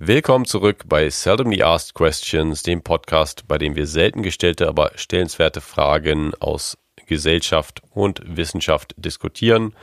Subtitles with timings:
[0.00, 5.60] Willkommen zurück bei Seldomly Asked Questions, dem Podcast, bei dem wir selten gestellte, aber stellenswerte
[5.60, 9.74] Fragen aus Gesellschaft und Wissenschaft diskutieren.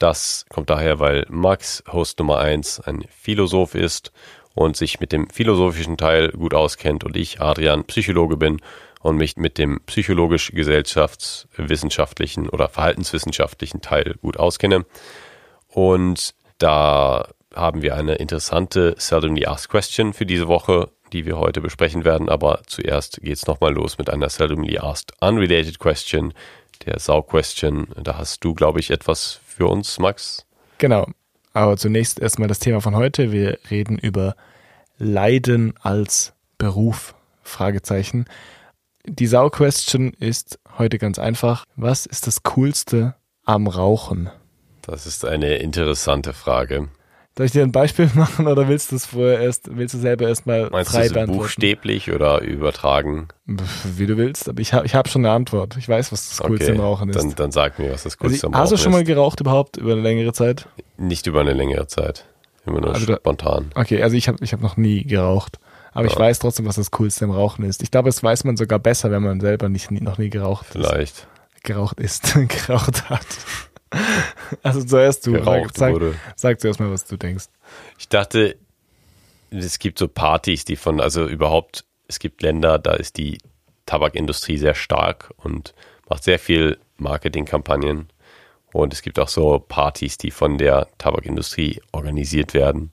[0.00, 4.10] Das kommt daher, weil Max, Host Nummer eins, ein Philosoph ist
[4.54, 8.60] und sich mit dem philosophischen Teil gut auskennt und ich, Adrian, Psychologe bin
[9.02, 14.84] und mich mit dem psychologisch-gesellschaftswissenschaftlichen oder verhaltenswissenschaftlichen Teil gut auskenne.
[15.68, 21.60] Und da haben wir eine interessante Seldomly Asked Question für diese Woche, die wir heute
[21.60, 22.28] besprechen werden.
[22.28, 26.34] Aber zuerst geht's nochmal los mit einer Seldomly Asked Unrelated Question,
[26.86, 27.88] der Sau-Question.
[28.02, 30.46] Da hast du, glaube ich, etwas für uns, Max.
[30.78, 31.06] Genau.
[31.52, 33.30] Aber zunächst erstmal das Thema von heute.
[33.30, 34.34] Wir reden über
[34.98, 37.14] Leiden als Beruf.
[37.42, 38.24] Fragezeichen.
[39.04, 41.64] Die Sau-Question ist heute ganz einfach.
[41.76, 43.14] Was ist das Coolste
[43.44, 44.30] am Rauchen?
[44.82, 46.88] Das ist eine interessante Frage.
[47.36, 50.28] Soll ich dir ein Beispiel machen oder willst du es vorher erst, willst du selber
[50.28, 53.28] erstmal frei du buchstäblich oder übertragen?
[53.46, 55.76] Wie du willst, aber ich habe ich hab schon eine Antwort.
[55.76, 57.16] Ich weiß, was das Coolste im Rauchen ist.
[57.18, 59.06] Dann, dann sag mir, was das also, Coolste am hast du Rauchen schon mal ist.
[59.08, 60.68] geraucht überhaupt über eine längere Zeit?
[60.96, 62.24] Nicht über eine längere Zeit.
[62.66, 63.72] Immer nur Also da- spontan.
[63.74, 65.58] Okay, also ich habe ich hab noch nie geraucht.
[65.92, 66.18] Aber ich Ja.
[66.20, 67.82] weiß trotzdem, was das Coolste im Rauchen ist.
[67.82, 70.72] Ich glaube, das weiß man sogar besser, wenn man selber nicht, noch nie geraucht ist.
[70.72, 71.26] Vielleicht.
[71.62, 72.34] Geraucht ist,
[72.66, 73.26] geraucht hat.
[74.62, 75.42] Also zuerst du.
[75.42, 76.14] Sag, wurde.
[76.36, 77.46] sag zuerst mal, was du denkst.
[77.98, 78.56] Ich dachte,
[79.50, 83.38] es gibt so Partys, die von, also überhaupt, es gibt Länder, da ist die
[83.86, 85.74] Tabakindustrie sehr stark und
[86.08, 88.08] macht sehr viel Marketingkampagnen.
[88.72, 92.92] Und es gibt auch so Partys, die von der Tabakindustrie organisiert werden.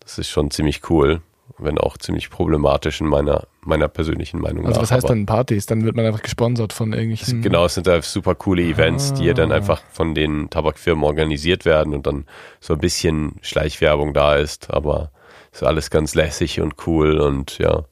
[0.00, 1.20] Das ist schon ziemlich cool,
[1.58, 4.82] wenn auch ziemlich problematisch in meiner, meiner persönlichen Meinung Also nach.
[4.82, 5.66] was heißt aber- dann Partys?
[5.66, 7.42] Dann wird man einfach gesponsert von irgendwelchen.
[7.42, 9.56] Genau, es sind da super coole Events, die ja dann Ah.
[9.56, 12.26] einfach von den Tabakfirmen organisiert werden und dann
[12.60, 15.10] so ein bisschen Schleichwerbung da ist, aber
[15.52, 17.84] ist alles ganz lässig und cool und ja,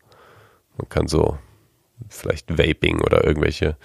[0.78, 1.38] man kann so
[2.08, 3.76] vielleicht Vaping oder irgendwelche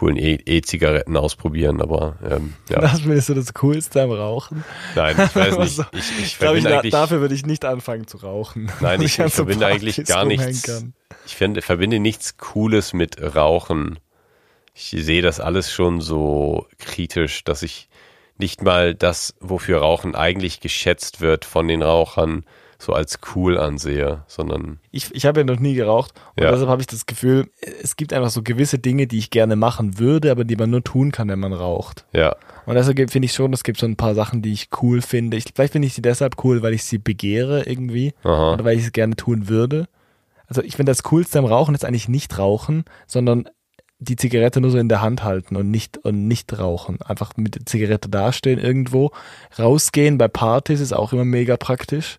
[0.00, 4.64] coolen E- E-Zigaretten ausprobieren, aber ähm, ja, Das findest du das Coolste am Rauchen?
[4.94, 5.58] nein, ich weiß nicht.
[5.60, 8.72] Also, Ich, ich Ich glaube, ich, da, dafür würde ich nicht anfangen zu rauchen.
[8.80, 10.62] nein, ich, ich verbinde eigentlich gar nichts.
[10.62, 10.94] kann.
[11.26, 13.98] Ich finde, verbinde nichts Cooles mit Rauchen.
[14.74, 17.88] Ich sehe das alles schon so kritisch, dass ich
[18.38, 22.44] nicht mal das, wofür Rauchen eigentlich geschätzt wird von den Rauchern,
[22.82, 26.50] so als cool ansehe, sondern Ich, ich habe ja noch nie geraucht und Ja.
[26.50, 27.50] deshalb habe ich das Gefühl,
[27.82, 30.82] es gibt einfach so gewisse Dinge, die ich gerne machen würde, aber die man nur
[30.82, 32.06] tun kann, wenn man raucht.
[32.14, 35.02] ja, Und deshalb finde ich schon, es gibt so ein paar Sachen, die ich cool
[35.02, 35.36] finde.
[35.36, 38.78] Ich, vielleicht finde ich sie deshalb cool, weil ich sie begehre irgendwie aha, oder weil
[38.78, 39.86] ich es gerne tun würde.
[40.46, 43.44] Also ich finde das Coolste am Rauchen ist eigentlich nicht rauchen, sondern
[43.98, 47.02] die Zigarette nur so in der Hand halten und nicht und nicht rauchen.
[47.02, 49.10] Einfach mit der Zigarette dastehen irgendwo.
[49.58, 52.18] Rausgehen bei Partys ist auch immer mega praktisch.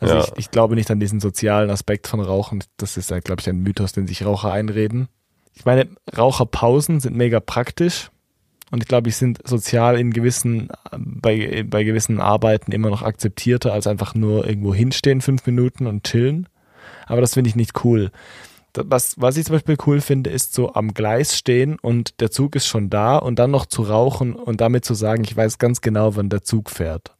[0.00, 0.20] Also Ja.
[0.20, 2.62] ich, ich glaube nicht an diesen sozialen Aspekt von Rauchen.
[2.76, 5.08] Das ist, glaube ich, ein Mythos, den sich Raucher einreden.
[5.54, 8.10] Ich meine, Raucherpausen sind mega praktisch.
[8.70, 13.72] Und ich glaube, ich sind sozial in gewissen, bei, bei gewissen Arbeiten immer noch akzeptierter
[13.72, 16.48] als einfach nur irgendwo hinstehen, fünf Minuten und chillen.
[17.06, 18.10] Aber das finde ich nicht cool.
[18.74, 22.54] Was, was ich zum Beispiel cool finde, ist so am Gleis stehen und der Zug
[22.54, 25.80] ist schon da und dann noch zu rauchen und damit zu sagen, ich weiß ganz
[25.80, 27.16] genau, wann der Zug fährt.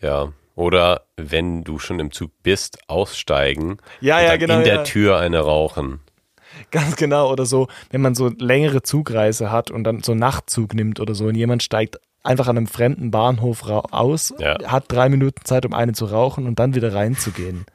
[0.00, 0.32] ja.
[0.56, 5.38] Oder wenn du schon im Zug bist, aussteigen Ja, und dann in der Tür eine
[5.40, 6.00] rauchen.
[6.70, 7.30] Ganz genau.
[7.30, 11.14] Oder so, wenn man so längere Zugreise hat und dann so einen Nachtzug nimmt oder
[11.14, 14.56] so und jemand steigt einfach an einem fremden Bahnhof aus, Ja.
[14.66, 17.66] hat drei Minuten Zeit, um eine zu rauchen und dann wieder reinzugehen.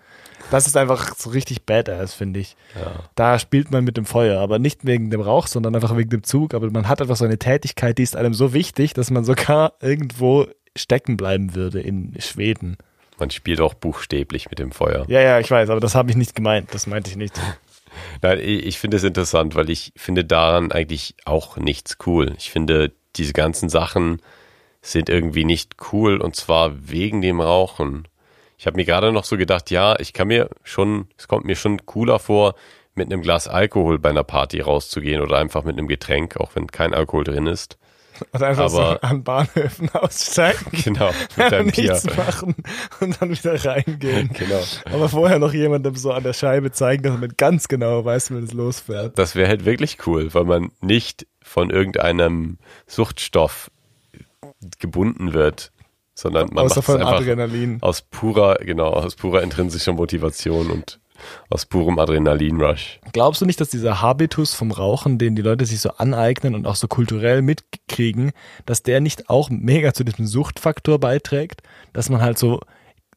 [0.49, 2.57] Das ist einfach so richtig badass, finde ich.
[2.75, 3.03] Ja.
[3.15, 6.23] Da spielt man mit dem Feuer, aber nicht wegen dem Rauch, sondern einfach wegen dem
[6.23, 6.53] Zug.
[6.53, 9.73] Aber man hat einfach so eine Tätigkeit, die ist einem so wichtig, dass man sogar
[9.81, 12.77] irgendwo stecken bleiben würde in Schweden.
[13.19, 15.05] Man spielt auch buchstäblich mit dem Feuer.
[15.07, 16.73] Ja, ja, ich weiß, aber das habe ich nicht gemeint.
[16.73, 17.39] Das meinte ich nicht.
[18.21, 22.33] Nein, ich, finde es interessant, weil ich finde daran eigentlich auch nichts cool.
[22.37, 24.21] Ich finde, diese ganzen Sachen
[24.81, 28.07] sind irgendwie nicht cool und zwar wegen dem Rauchen.
[28.57, 31.55] Ich habe mir gerade noch so gedacht, ja, ich kann mir schon, es kommt mir
[31.55, 32.55] schon cooler vor,
[32.95, 36.67] mit einem Glas Alkohol bei einer Party rauszugehen oder einfach mit einem Getränk, auch wenn
[36.67, 37.77] kein Alkohol drin ist.
[38.31, 40.65] Und einfach Aber- so an Bahnhöfen aussteigen.
[40.83, 41.91] Genau, mit einem Bier.
[41.93, 42.55] nichts machen
[42.99, 44.29] und dann wieder reingehen.
[44.33, 44.59] Genau.
[44.85, 48.43] Aber vorher noch jemandem so an der Scheibe zeigen, dass man ganz genau weiß, wenn
[48.43, 49.17] es losfährt.
[49.17, 52.57] Das wäre halt wirklich cool, weil man nicht von irgendeinem
[52.87, 53.69] Suchtstoff
[54.79, 55.71] gebunden wird,
[56.13, 57.77] sondern man Außer macht es von einfach Adrenalin.
[57.81, 60.99] aus purer, genau, aus purer intrinsischer Motivation und
[61.49, 62.99] aus purem Adrenalinrush.
[63.13, 66.65] Glaubst du nicht, dass dieser Habitus vom Rauchen, den die Leute sich so aneignen und
[66.65, 68.31] auch so kulturell mitkriegen,
[68.65, 71.61] dass der nicht auch mega zu diesem Suchtfaktor beiträgt,
[71.93, 72.61] dass man halt so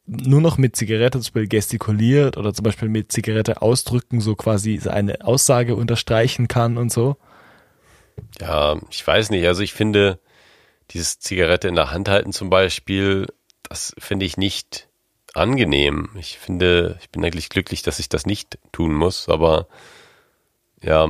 [0.07, 4.79] nur noch mit Zigarette zum Beispiel gestikuliert oder zum Beispiel mit Zigarette ausdrücken, so quasi
[4.87, 7.17] eine Aussage unterstreichen kann und so?
[8.39, 9.45] Ja, ich weiß nicht.
[9.47, 10.19] Also ich finde,
[10.91, 13.27] dieses Zigarette in der Hand halten zum Beispiel,
[13.63, 14.87] das finde ich nicht
[15.35, 16.09] angenehm.
[16.17, 19.67] Ich finde, ich bin eigentlich glücklich, dass ich das nicht tun muss, aber
[20.81, 21.09] ja,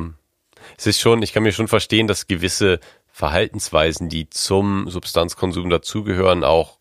[0.77, 2.79] es ist schon, ich kann mir schon verstehen, dass gewisse
[3.11, 6.79] Verhaltensweisen, die zum Substanzkonsum dazugehören, auch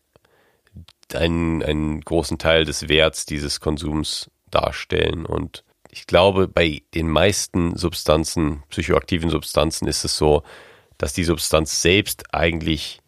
[1.13, 5.25] einen, einen großen Teil des Werts dieses Konsums darstellen.
[5.25, 10.43] Und ich glaube, bei den meisten Substanzen, psychoaktiven Substanzen, ist es so,
[10.97, 13.01] dass die Substanz selbst eigentlich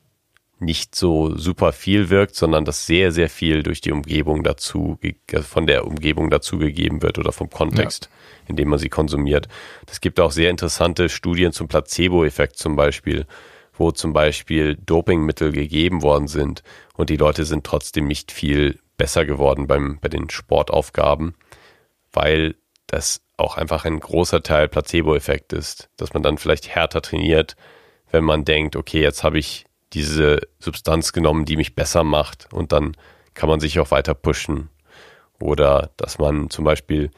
[0.60, 4.98] nicht so super viel wirkt, sondern dass sehr, sehr viel durch die Umgebung dazu,
[5.42, 8.50] von der Umgebung dazu gegeben wird oder vom Kontext, ja.
[8.50, 9.48] in dem man sie konsumiert.
[9.90, 13.26] Es gibt auch sehr interessante Studien zum Placebo-Effekt zum Beispiel,
[13.74, 16.64] wo zum Beispiel Dopingmittel gegeben worden sind
[16.96, 21.36] und die Leute sind trotzdem nicht viel besser geworden beim, bei den Sportaufgaben,
[22.12, 22.56] weil
[22.88, 27.56] das auch einfach ein großer Teil Placebo-Effekt ist, dass man dann vielleicht härter trainiert,
[28.10, 32.72] wenn man denkt, okay, jetzt habe ich diese Substanz genommen, die mich besser macht und
[32.72, 32.96] dann
[33.34, 34.70] kann man sich auch weiter pushen.
[35.40, 37.12] Oder dass man zum Beispiel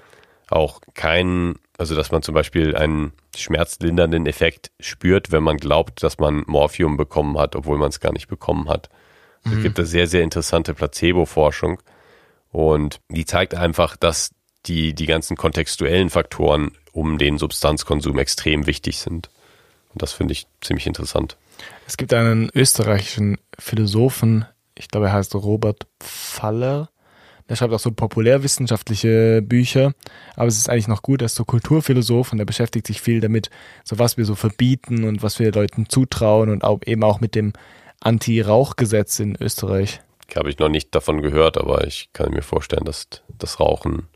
[0.50, 6.18] auch keinen, also dass man zum Beispiel einen schmerzlindernden Effekt spürt, wenn man glaubt, dass
[6.18, 8.90] man Morphium bekommen hat, obwohl man es gar nicht bekommen hat.
[9.44, 9.58] Also mhm.
[9.58, 11.82] Es gibt da sehr, sehr interessante Placebo-Forschung
[12.52, 14.32] und die zeigt einfach, dass
[14.66, 19.30] die, die ganzen kontextuellen Faktoren um den Substanzkonsum extrem wichtig sind.
[19.94, 21.38] Und das finde ich ziemlich interessant.
[21.88, 24.46] Es gibt einen österreichischen Philosophen,
[24.80, 26.90] ich glaube, er heißt Robert Faller.
[27.50, 29.94] Der schreibt auch so populärwissenschaftliche Bücher,
[30.36, 33.22] aber es ist eigentlich noch gut, er ist so Kulturphilosoph und er beschäftigt sich viel
[33.22, 33.50] damit,
[33.84, 37.34] so was wir so verbieten und was wir Leuten zutrauen und auch eben auch mit
[37.34, 37.54] dem
[38.02, 40.00] Anti-Rauchgesetz in Österreich.
[40.36, 44.08] Habe ich noch nicht davon gehört, aber ich kann mir vorstellen, dass das Rauchen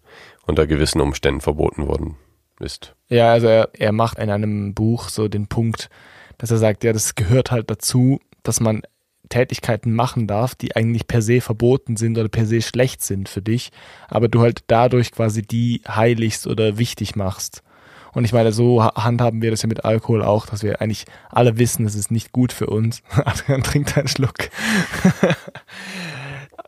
[0.46, 2.18] unter gewissen Umständen verboten worden
[2.60, 2.96] ist.
[3.10, 5.90] Ja, also er, er macht in einem Buch so den Punkt,
[6.44, 8.82] dass er sagt, ja, das gehört halt dazu, dass man
[9.30, 13.42] Tätigkeiten machen darf, die eigentlich per se verboten sind oder per se schlecht sind für
[13.42, 13.72] dich,
[14.10, 17.64] aber du halt dadurch quasi die heiligst oder wichtig machst.
[18.12, 21.58] Und ich meine, so handhaben wir das ja mit Alkohol auch, dass wir eigentlich alle
[21.60, 23.04] wissen, es ist nicht gut für uns.
[23.24, 24.36] Adrian trinkt einen Schluck.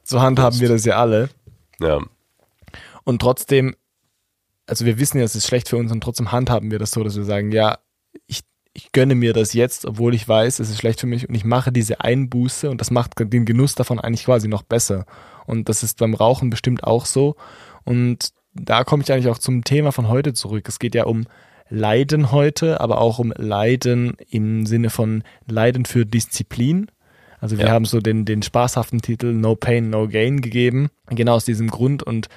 [0.04, 1.28] so handhaben wir das ja alle.
[1.82, 2.00] Ja.
[3.04, 3.76] Und trotzdem,
[4.68, 7.04] also wir wissen ja, es ist schlecht für uns und trotzdem handhaben wir das so,
[7.04, 7.78] dass wir sagen, ja,
[8.26, 8.40] ich,
[8.76, 11.46] ich gönne mir das jetzt, obwohl ich weiß, es ist schlecht für mich und ich
[11.46, 15.06] mache diese Einbuße und das macht den Genuss davon eigentlich quasi noch besser.
[15.46, 17.38] Und das ist beim Rauchen bestimmt auch so.
[17.86, 20.68] Und da komme ich eigentlich auch zum Thema von heute zurück.
[20.68, 21.24] Es geht ja um
[21.70, 26.92] Leiden heute, aber auch um Leiden im Sinne von Leiden für Disziplin.
[27.40, 27.72] Also wir ja.
[27.72, 30.90] haben so den, den spaßhaften Titel No Pain, No Gain gegeben.
[31.10, 32.04] Genau aus diesem Grund.
[32.04, 32.28] Und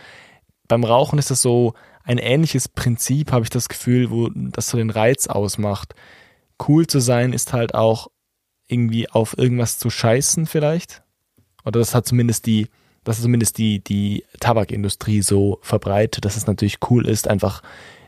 [0.69, 1.75] beim Rauchen ist das so
[2.05, 5.94] ein ähnliches Prinzip, habe ich das Gefühl, wo das so den Reiz ausmacht.
[6.67, 8.09] Cool zu sein ist halt auch
[8.67, 11.03] irgendwie auf irgendwas zu scheißen vielleicht.
[11.65, 12.69] Oder das hat zumindest die,
[13.05, 17.63] das ist zumindest die, die Tabakindustrie so verbreitet, dass es natürlich cool ist, einfach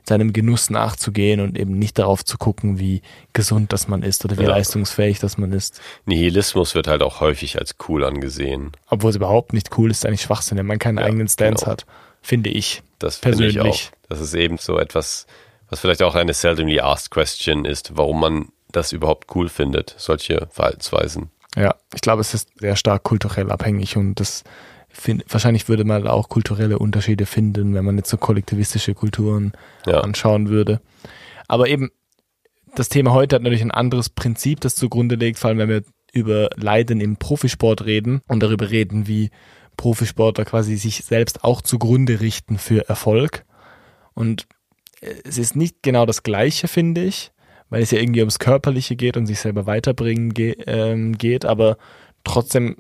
[0.09, 3.03] seinem Genuss nachzugehen und eben nicht darauf zu gucken, wie
[3.33, 4.49] gesund das man ist oder wie ja.
[4.49, 5.81] leistungsfähig das man ist.
[6.07, 8.73] Nihilismus wird halt auch häufig als cool angesehen.
[8.89, 11.73] Obwohl es überhaupt nicht cool ist, eigentlich Schwachsinn, wenn man keinen ja, eigenen Stance genau.
[11.73, 11.87] hat
[12.23, 12.83] finde ich.
[12.99, 13.55] Das persönlich.
[13.55, 14.09] Find ich auch.
[14.09, 15.27] Das ist eben so etwas,
[15.71, 20.49] was vielleicht auch eine seldomly asked question ist, warum man das überhaupt cool findet, solche
[20.51, 21.31] Verhaltensweisen.
[21.57, 24.45] Ja, ich glaube, es ist sehr stark kulturell abhängig und das
[24.89, 29.53] find, wahrscheinlich würde man auch kulturelle Unterschiede finden, wenn man jetzt so kollektivistische Kulturen
[29.87, 30.01] ja.
[30.01, 30.81] anschauen würde.
[31.49, 31.91] Aber eben,
[32.77, 35.83] das Thema heute hat natürlich ein anderes Prinzip, das zugrunde liegt, vor allem wenn wir
[36.13, 39.31] über Leiden im Profisport reden und darüber reden, wie
[39.77, 43.45] Profisportler quasi sich selbst auch zugrunde richten für Erfolg.
[44.15, 44.47] Und
[45.01, 47.33] es ist nicht genau das Gleiche, finde ich,
[47.69, 51.77] weil es ja irgendwie ums Körperliche geht und sich selber weiterbringen ge ähm, geht, aber
[52.25, 52.77] trotzdem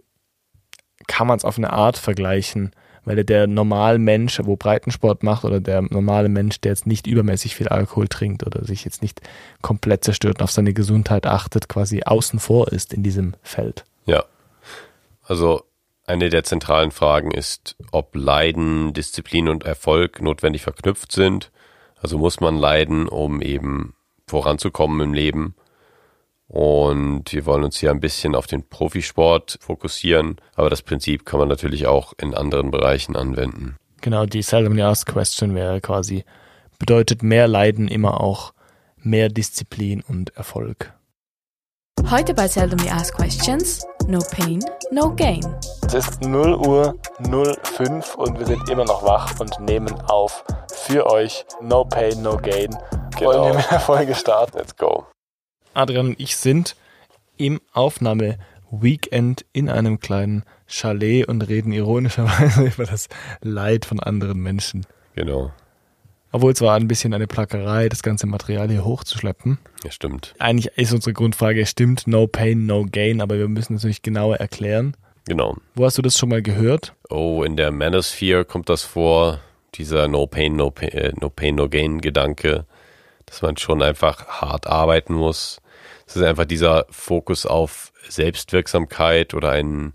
[1.06, 2.72] kann man es auf eine Art vergleichen,
[3.04, 7.56] weil der normale Mensch, wo Breitensport macht oder der normale Mensch, der jetzt nicht übermäßig
[7.56, 9.20] viel Alkohol trinkt oder sich jetzt nicht
[9.62, 13.84] komplett zerstört und auf seine Gesundheit achtet, quasi außen vor ist in diesem Feld.
[14.06, 14.24] Ja.
[15.24, 15.64] Also
[16.06, 21.50] eine der zentralen Fragen ist, ob Leiden, Disziplin und Erfolg notwendig verknüpft sind.
[22.00, 23.94] Also muss man leiden, um eben
[24.26, 25.54] voranzukommen im Leben.
[26.48, 31.38] Und wir wollen uns hier ein bisschen auf den Profisport fokussieren, aber das Prinzip kann
[31.38, 33.76] man natürlich auch in anderen Bereichen anwenden.
[34.00, 36.24] Genau, die seldomly asked question wäre quasi,
[36.78, 38.52] bedeutet mehr Leiden immer auch
[38.96, 40.92] mehr Disziplin und Erfolg?
[42.08, 44.60] Heute bei Seldom We Ask Questions, No Pain,
[44.92, 45.40] No Gain.
[45.86, 51.06] Es ist 0 Uhr 05 und wir sind immer noch wach und nehmen auf für
[51.06, 52.70] euch No Pain, No Gain.
[53.18, 53.32] Genau.
[53.32, 54.58] Wollen wir mit der Folge starten?
[54.58, 55.06] Let's go.
[55.74, 56.76] Adrian und ich sind
[57.36, 63.08] im Aufnahme-Weekend in einem kleinen Chalet und reden ironischerweise über das
[63.40, 64.86] Leid von anderen Menschen.
[65.14, 65.52] Genau.
[66.32, 69.58] Obwohl es war ein bisschen eine Plackerei, das ganze Material hier hochzuschleppen.
[69.84, 70.34] Ja, stimmt.
[70.38, 74.36] Eigentlich ist unsere Grundfrage, stimmt, no pain, no gain, aber wir müssen es natürlich genauer
[74.36, 74.96] erklären.
[75.26, 75.56] Genau.
[75.74, 76.94] Wo hast du das schon mal gehört?
[77.08, 79.40] Oh, in der Manosphere kommt das vor,
[79.74, 82.64] dieser no pain, no pain, äh, no, pain, no gain Gedanke,
[83.26, 85.60] dass man schon einfach hart arbeiten muss.
[86.06, 89.92] Es ist einfach dieser Fokus auf Selbstwirksamkeit oder ein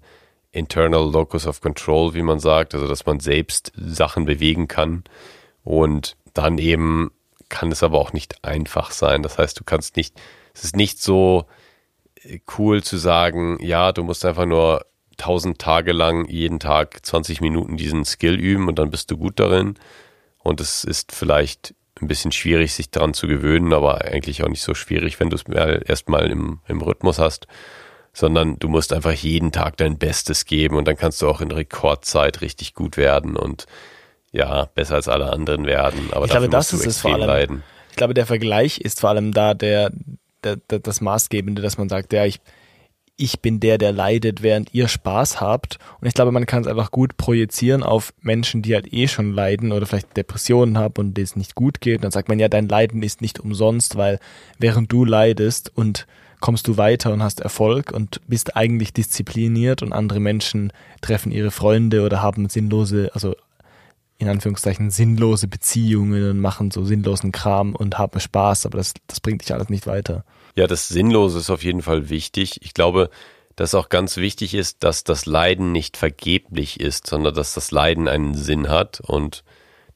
[0.52, 5.04] internal locus of control, wie man sagt, also dass man selbst Sachen bewegen kann
[5.64, 7.12] und dann eben
[7.50, 9.24] kann es aber auch nicht einfach sein.
[9.24, 10.20] Das heißt, du kannst nicht,
[10.54, 11.46] es ist nicht so
[12.22, 14.86] äh, cool zu sagen, ja, du musst einfach nur
[15.18, 19.40] tausend Tage lang jeden Tag 20 Minuten diesen Skill üben und dann bist du gut
[19.40, 19.76] darin.
[20.40, 24.62] Und es ist vielleicht ein bisschen schwierig, sich daran zu gewöhnen, aber eigentlich auch nicht
[24.62, 25.44] so schwierig, wenn du es
[25.88, 27.48] erstmal im, im Rhythmus hast,
[28.12, 31.52] sondern du musst einfach jeden Tag dein Bestes geben und dann kannst du auch in
[31.52, 33.66] Rekordzeit richtig gut werden und
[34.36, 36.10] ja, besser als alle anderen werden.
[36.12, 37.28] Aber ich glaube, das ist es vor allem.
[37.28, 37.64] Leiden.
[37.92, 39.92] Ich glaube, der Vergleich ist vor allem da der,
[40.44, 42.42] der, der, das Maßgebende, dass man sagt, ja, ich,
[43.16, 45.80] ich bin der, der leidet, während ihr Spaß habt.
[46.02, 49.32] Und ich glaube, man kann es einfach gut projizieren auf Menschen, die halt eh schon
[49.32, 52.00] leiden oder vielleicht Depressionen haben und denen es nicht gut geht.
[52.00, 54.20] Und dann sagt man, ja, dein Leiden ist nicht umsonst, weil
[54.60, 56.08] während du leidest und
[56.42, 61.52] kommst du weiter und hast Erfolg und bist eigentlich diszipliniert und andere Menschen treffen ihre
[61.52, 63.34] Freunde oder haben sinnlose, also
[64.18, 69.20] in Anführungszeichen sinnlose Beziehungen und machen so sinnlosen Kram und haben Spaß, aber das, das
[69.20, 70.24] bringt dich alles nicht weiter.
[70.56, 72.62] Ja, das Sinnlose ist auf jeden Fall wichtig.
[72.64, 73.10] Ich glaube,
[73.56, 78.08] dass auch ganz wichtig ist, dass das Leiden nicht vergeblich ist, sondern dass das Leiden
[78.08, 79.44] einen Sinn hat und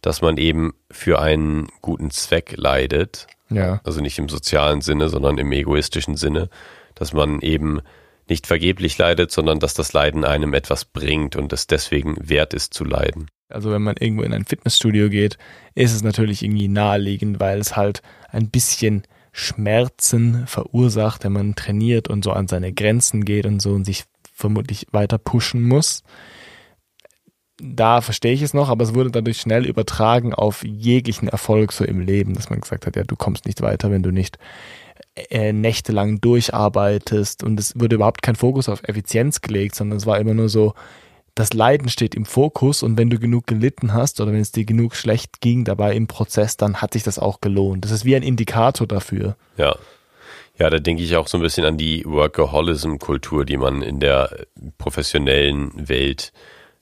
[0.02, 3.28] dass man eben für einen guten Zweck leidet.
[3.50, 3.82] Ja.
[3.84, 6.50] Also nicht im sozialen Sinne, sondern im egoistischen Sinne,
[6.96, 7.82] dass man eben
[8.30, 12.74] nicht vergeblich leidet, sondern dass das Leiden einem etwas bringt und es deswegen wert ist
[12.74, 13.28] zu leiden.
[13.50, 15.38] Also wenn man irgendwo in ein Fitnessstudio geht,
[15.74, 22.08] ist es natürlich irgendwie naheliegend, weil es halt ein bisschen Schmerzen verursacht, wenn man trainiert
[22.08, 26.04] und so an seine Grenzen geht und so und sich vermutlich weiter pushen muss.
[27.62, 31.84] Da verstehe ich es noch, aber es wurde dadurch schnell übertragen auf jeglichen Erfolg so
[31.84, 34.38] im Leben, dass man gesagt hat, ja, du kommst nicht weiter, wenn du nicht
[35.16, 40.20] äh, nächtelang durcharbeitest und es wurde überhaupt kein Fokus auf Effizienz gelegt, sondern es war
[40.20, 40.74] immer nur so,
[41.36, 44.66] das Leiden steht im Fokus und wenn du genug gelitten hast oder wenn es dir
[44.66, 47.86] genug schlecht ging dabei im Prozess, dann hat sich das auch gelohnt.
[47.86, 49.36] Das ist wie ein Indikator dafür.
[49.58, 49.76] Ja.
[50.58, 54.46] Ja, da denke ich auch so ein bisschen an die Workaholism-Kultur, die man in der
[54.78, 56.34] professionellen Welt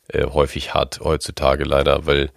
[0.07, 2.31] äh, häufig hat heutzutage leider, weil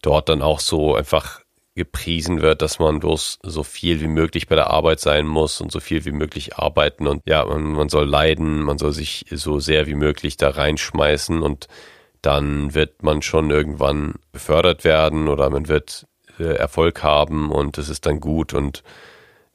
[0.00, 1.40] dort dann auch so einfach
[1.76, 5.70] gepriesen wird, dass man bloß so viel wie möglich bei der Arbeit sein muss und
[5.70, 9.60] so viel wie möglich arbeiten und ja, man, man soll leiden, man soll sich so
[9.60, 11.68] sehr wie möglich da reinschmeißen und
[12.22, 16.06] dann wird man schon irgendwann befördert werden oder man wird
[16.38, 18.82] äh, Erfolg haben und es ist dann gut und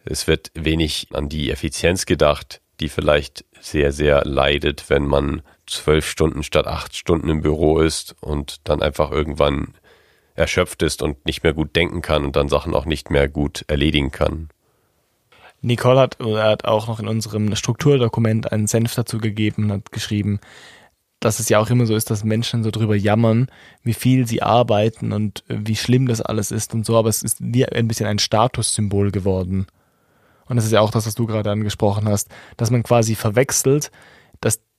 [0.05, 6.07] es wird wenig an die Effizienz gedacht, die vielleicht sehr, sehr leidet, wenn man zwölf
[6.07, 9.73] Stunden statt acht Stunden im Büro ist und dann einfach irgendwann
[10.35, 13.65] erschöpft ist und nicht mehr gut denken kann und dann Sachen auch nicht mehr gut
[13.67, 14.49] erledigen kann.
[15.61, 20.39] Nicole hat, hat auch noch in unserem Strukturdokument einen Senf dazu gegeben und hat geschrieben,
[21.19, 23.47] dass es ja auch immer so ist, dass Menschen so drüber jammern,
[23.83, 27.37] wie viel sie arbeiten und wie schlimm das alles ist und so, aber es ist
[27.39, 29.67] wie ein bisschen ein Statussymbol geworden.
[30.47, 33.91] Und das ist ja auch das, was du gerade angesprochen hast, dass man quasi verwechselt,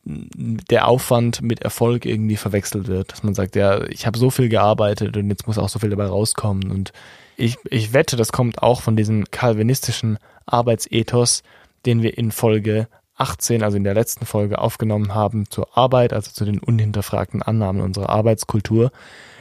[0.05, 3.13] der Aufwand mit Erfolg irgendwie verwechselt wird.
[3.13, 5.91] Dass man sagt, ja, ich habe so viel gearbeitet und jetzt muss auch so viel
[5.91, 6.71] dabei rauskommen.
[6.71, 6.93] Und
[7.37, 11.43] ich, ich wette, das kommt auch von diesem kalvinistischen Arbeitsethos,
[11.87, 16.33] den wir in Folge 18, also in der letzten Folge aufgenommen haben zur Arbeit, also
[16.33, 18.91] zu den unhinterfragten Annahmen unserer Arbeitskultur.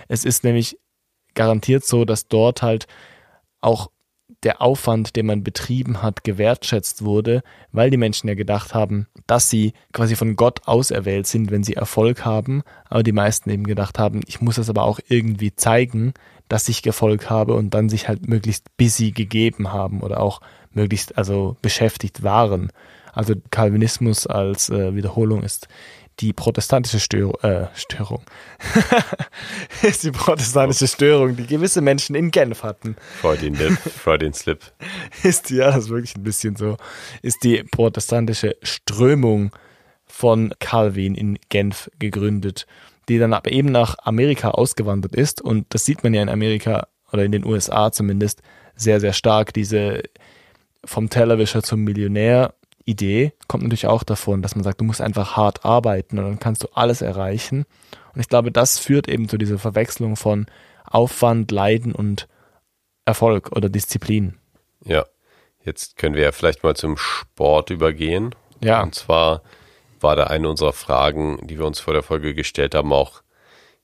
[0.07, 0.77] Es ist nämlich
[1.33, 2.87] garantiert so, dass dort halt
[3.61, 3.89] auch
[4.43, 9.49] der Aufwand, den man betrieben hat, gewertschätzt wurde, weil die Menschen ja gedacht haben, dass
[9.49, 13.99] sie quasi von Gott auserwählt sind, wenn sie Erfolg haben, aber die meisten eben gedacht
[13.99, 16.13] haben, ich muss es aber auch irgendwie zeigen,
[16.47, 20.41] dass ich Erfolg habe und dann sich halt möglichst busy gegeben haben oder auch
[20.73, 22.71] möglichst also beschäftigt waren.
[23.13, 25.67] Also Calvinismus als äh, Wiederholung ist
[26.21, 28.21] die protestantische Stör äh, Störung
[29.81, 32.95] ist die protestantische Störung, die gewisse Menschen in Genf hatten.
[33.19, 34.59] Freudian Lip, Freudian Slip.
[35.23, 36.77] Ist die, ja, das ist wirklich ein bisschen so,
[37.21, 39.51] ist die protestantische Strömung
[40.05, 42.67] von Calvin in Genf gegründet,
[43.09, 46.87] die dann aber eben nach Amerika ausgewandert ist und das sieht man ja in Amerika
[47.11, 48.41] oder in den USA zumindest
[48.75, 50.03] sehr, sehr stark, diese
[50.85, 52.53] vom Tellerwischer zum Millionär
[52.85, 56.39] Idee kommt natürlich auch davon, dass man sagt, du musst einfach hart arbeiten und dann
[56.39, 57.65] kannst du alles erreichen.
[58.13, 60.47] Und ich glaube, das führt eben zu dieser Verwechslung von
[60.85, 62.27] Aufwand, Leiden und
[63.05, 64.37] Erfolg oder Disziplin.
[64.83, 65.05] Ja,
[65.63, 68.35] jetzt können wir ja vielleicht mal zum Sport übergehen.
[68.63, 68.81] Ja.
[68.81, 69.41] Und zwar
[69.99, 73.21] war da eine unserer Fragen, die wir uns vor der Folge gestellt haben, auch,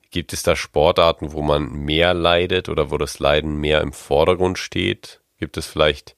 [0.09, 4.57] gibt es da Sportarten, wo man mehr leidet oder wo das Leiden mehr im Vordergrund
[4.57, 5.21] steht?
[5.37, 6.16] Gibt es vielleicht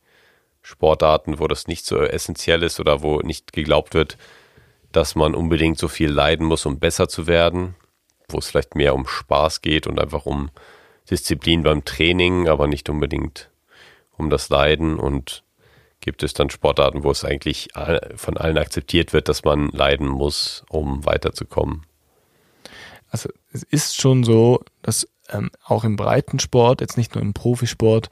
[0.70, 4.18] Sportarten, wo das nicht so essentiell ist oder wo nicht geglaubt wird,
[4.92, 7.76] dass man unbedingt so viel leiden muss, um besser zu werden,
[8.30, 10.52] wo es vielleicht mehr um Spaß geht und einfach um
[11.10, 13.50] Disziplin beim Training, aber nicht unbedingt
[14.16, 15.44] um das Leiden und
[16.02, 17.70] gibt es dann Sportarten, wo es eigentlich
[18.16, 21.86] von allen akzeptiert wird, dass man leiden muss, um weiterzukommen?
[23.10, 28.10] Also es ist schon so, dass ähm, auch im Breitensport, jetzt nicht nur im Profisport,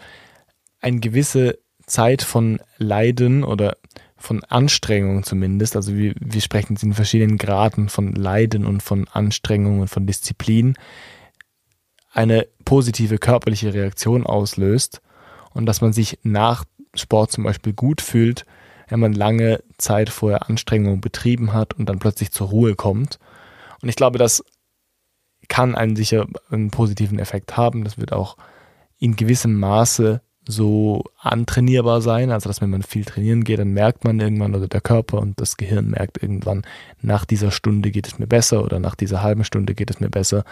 [0.82, 3.78] eine gewisse Zeit von Leiden oder
[4.18, 9.80] von Anstrengung zumindest, also wir, wir sprechen in verschiedenen Graden von Leiden und von Anstrengung
[9.80, 10.76] und von Disziplin,
[12.12, 15.02] eine positive körperliche Reaktion auslöst
[15.54, 18.46] und dass man sich nach Sport zum Beispiel gut fühlt,
[18.90, 23.20] wenn man lange Zeit vorher Anstrengung betrieben hat und dann plötzlich zur Ruhe kommt.
[23.82, 24.44] Und ich glaube, das
[25.48, 27.84] kann einen sicher einen positiven Effekt haben.
[27.84, 28.38] Das wird auch
[28.98, 34.06] in gewissem Maße so antrainierbar sein, also dass wenn man viel trainieren geht, dann merkt
[34.06, 36.64] man irgendwann oder der Körper und das Gehirn merkt irgendwann,
[37.02, 40.10] nach dieser Stunde geht es mir besser oder nach dieser halben Stunde geht es mir
[40.10, 40.46] besser.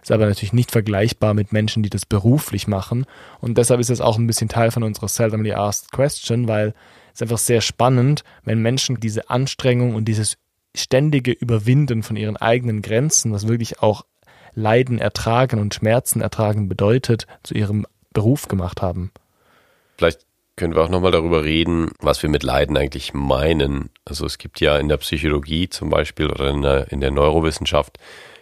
[0.00, 3.04] Ist aber natürlich nicht vergleichbar mit Menschen, die das beruflich machen
[3.40, 6.74] und deshalb ist es auch ein bisschen Teil von unserer Seldomly Asked Question, weil
[7.14, 10.38] es einfach sehr spannend, wenn Menschen diese Anstrengung und dieses
[10.74, 14.06] ständige Überwinden von ihren eigenen Grenzen, was wirklich auch
[14.54, 19.10] Leiden ertragen und Schmerzen ertragen bedeutet, zu ihrem Beruf gemacht haben.
[20.02, 23.90] Vielleicht können wir auch nochmal darüber reden, was wir mit Leiden eigentlich meinen.
[24.04, 27.98] Also es gibt ja in der Psychologie zum Beispiel oder in der, in der Neurowissenschaft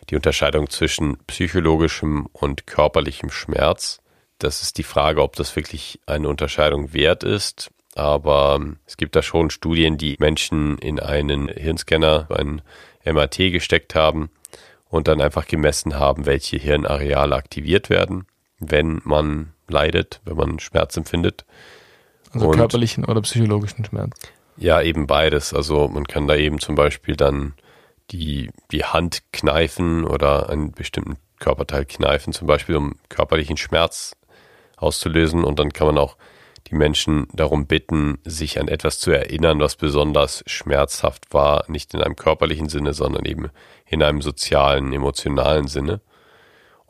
[0.08, 4.00] die Unterscheidung zwischen psychologischem und körperlichem Schmerz.
[4.38, 7.70] Das ist die Frage, ob das wirklich eine Unterscheidung wert ist.
[7.94, 12.62] Aber es gibt da schon Studien, die Menschen in einen Hirnscanner, einen
[13.04, 14.30] MRT gesteckt haben
[14.88, 18.24] und dann einfach gemessen haben, welche Hirnareale aktiviert werden,
[18.60, 21.44] wenn man leidet, wenn man Schmerz empfindet.
[22.32, 24.10] Also Und- körperlichen oder psychologischen Schmerz.
[24.56, 25.54] Ja, eben beides.
[25.54, 27.54] Also man kann da eben zum Beispiel dann
[28.10, 34.14] die, die Hand kneifen oder einen bestimmten Körperteil kneifen, zum Beispiel um körperlichen Schmerz
[34.76, 35.44] auszulösen.
[35.44, 36.16] Und dann kann man auch
[36.66, 42.02] die Menschen darum bitten, sich an etwas zu erinnern, was besonders schmerzhaft war, nicht in
[42.02, 43.48] einem körperlichen Sinne, sondern eben
[43.86, 46.00] in einem sozialen, emotionalen Sinne.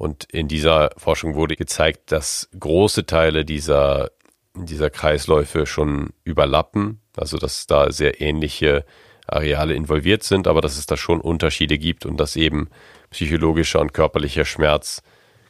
[0.01, 4.13] Und in dieser Forschung wurde gezeigt, dass große Teile dieser,
[4.55, 8.87] dieser Kreisläufe schon überlappen, also dass da sehr ähnliche
[9.27, 12.71] Areale involviert sind, aber dass es da schon Unterschiede gibt und dass eben
[13.11, 15.03] psychologischer und körperlicher Schmerz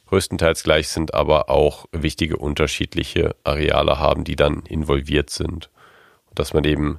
[0.06, 5.70] größtenteils gleich sind, aber auch wichtige unterschiedliche Areale haben, die dann involviert sind.
[6.28, 6.98] Und dass man eben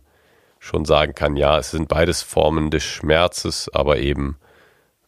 [0.60, 4.38] schon sagen kann, ja, es sind beides Formen des Schmerzes, aber eben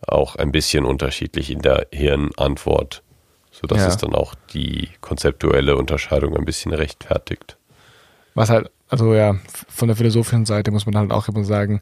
[0.08, 3.04] auch ein bisschen unterschiedlich in der Hirnantwort,
[3.52, 3.88] sodass Ja.
[3.88, 7.58] es dann auch die konzeptuelle Unterscheidung ein bisschen rechtfertigt.
[8.36, 9.38] Was halt, also ja,
[9.70, 11.82] von der philosophischen Seite muss man halt auch immer sagen,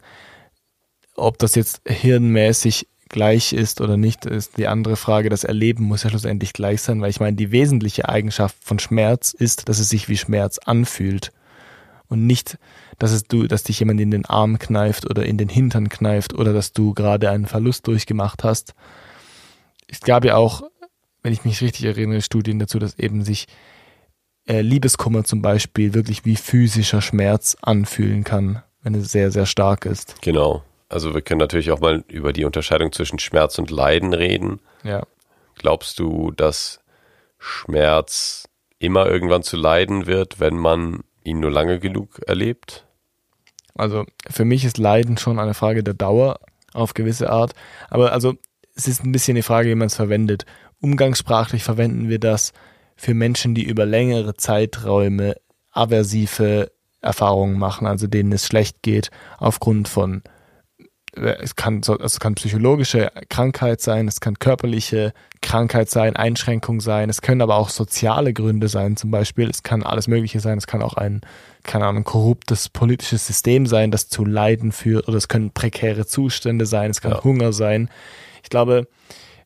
[1.14, 5.28] ob das jetzt hirnmäßig gleich ist oder nicht, ist die andere Frage.
[5.28, 9.32] Das Erleben muss ja schlussendlich gleich sein, weil ich meine, die wesentliche Eigenschaft von Schmerz
[9.34, 11.30] ist, dass es sich wie Schmerz anfühlt
[12.12, 12.58] und nicht,
[12.98, 16.34] dass es du, dass dich jemand in den Arm kneift oder in den Hintern kneift
[16.34, 18.74] oder dass du gerade einen Verlust durchgemacht hast.
[19.88, 20.62] Es gab ja auch,
[21.22, 23.46] wenn ich mich richtig erinnere, Studien dazu, dass eben sich
[24.46, 29.86] äh, Liebeskummer zum Beispiel wirklich wie physischer Schmerz anfühlen kann, wenn es sehr, sehr stark
[29.86, 30.20] ist.
[30.20, 30.62] Genau.
[30.90, 34.60] Also wir können natürlich auch mal über die Unterscheidung zwischen Schmerz und Leiden reden.
[34.84, 35.06] Ja.
[35.54, 36.80] Glaubst du, dass
[37.38, 42.86] Schmerz immer irgendwann zu leiden wird, wenn man ihn nur lange genug erlebt?
[43.74, 46.40] Also für mich ist Leiden schon eine Frage der Dauer
[46.72, 47.52] auf gewisse Art.
[47.90, 48.34] Aber also
[48.74, 50.44] es ist ein bisschen die Frage, wie man es verwendet.
[50.80, 52.52] Umgangssprachlich verwenden wir das
[52.96, 55.36] für Menschen, die über längere Zeiträume
[55.70, 60.22] aversive Erfahrungen machen, also denen es schlecht geht aufgrund von
[61.14, 66.80] es kann, so- also es kann psychologische Krankheit sein, es kann körperliche Krankheit sein, Einschränkung
[66.80, 69.50] sein, es können aber auch soziale Gründe sein, zum Beispiel.
[69.50, 71.20] Es kann alles Mögliche sein, es kann auch ein,
[71.64, 76.64] keine Ahnung, korruptes politisches System sein, das zu Leiden führt, oder es können prekäre Zustände
[76.64, 77.24] sein, es kann Ja.
[77.24, 77.90] Hunger sein.
[78.42, 78.88] Ich glaube,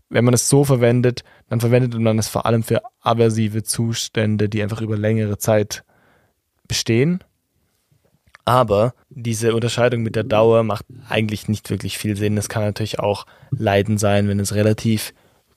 [0.09, 4.63] wenn man es so verwendet, dann verwendet man es vor allem für aversive Zustände, die
[4.63, 5.83] einfach über längere Zeit
[6.69, 7.25] bestehen.
[8.47, 12.39] Aber diese Unterscheidung mit der Dauer macht eigentlich nicht wirklich viel Sinn.
[12.39, 15.13] Es kann natürlich auch Leiden sein, wenn es relativ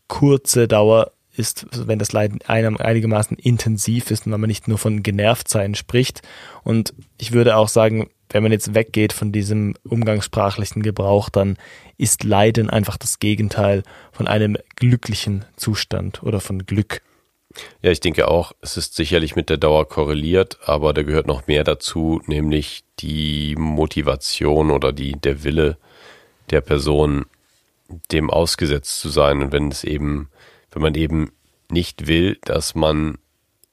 [0.08, 5.04] kurze Dauer ist, wenn das Leiden einigermaßen intensiv ist und wenn man nicht nur von
[5.04, 6.21] Genervtsein spricht.
[6.63, 11.58] Und ich würde auch sagen, wenn man jetzt weggeht von diesem umgangssprachlichen Gebrauch, dann
[11.97, 17.02] ist Leiden einfach das Gegenteil von einem glücklichen Zustand oder von Glück.
[17.81, 21.47] Ja, ich denke auch, es ist sicherlich mit der Dauer korreliert, aber da gehört noch
[21.47, 25.77] mehr dazu, nämlich die Motivation oder die, der Wille
[26.49, 27.25] der Person,
[28.11, 29.41] dem ausgesetzt zu sein.
[29.41, 30.29] Und wenn es eben,
[30.71, 31.31] wenn man eben
[31.69, 33.17] nicht will, dass man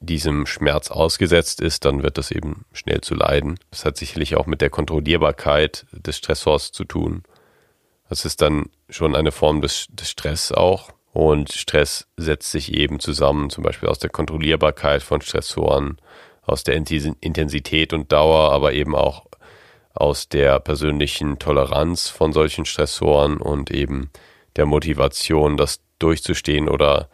[0.01, 3.59] diesem Schmerz ausgesetzt ist, dann wird das eben schnell zu leiden.
[3.71, 7.23] Das hat sicherlich auch mit der Kontrollierbarkeit des Stressors zu tun.
[8.09, 10.93] Das ist dann schon eine Form des, des Stress auch.
[11.17, 15.97] Und Stress setzt sich eben zusammen, zum Beispiel aus der Kontrollierbarkeit von Stressoren,
[16.43, 19.25] aus der Intensität und Dauer, aber eben auch
[19.95, 24.11] aus der persönlichen Toleranz von solchen Stressoren und eben
[24.57, 27.09] der Motivation, das durchzustehen oder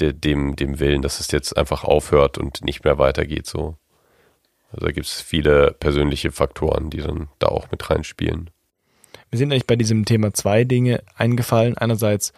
[0.00, 3.76] de, dem, dem Willen, dass es jetzt einfach aufhört und nicht mehr weitergeht so.
[4.72, 8.50] Also da gibt es viele persönliche Faktoren, die dann da auch mit reinspielen.
[9.30, 11.78] Mir sind eigentlich bei diesem Thema zwei Dinge eingefallen.
[11.78, 12.32] Einerseits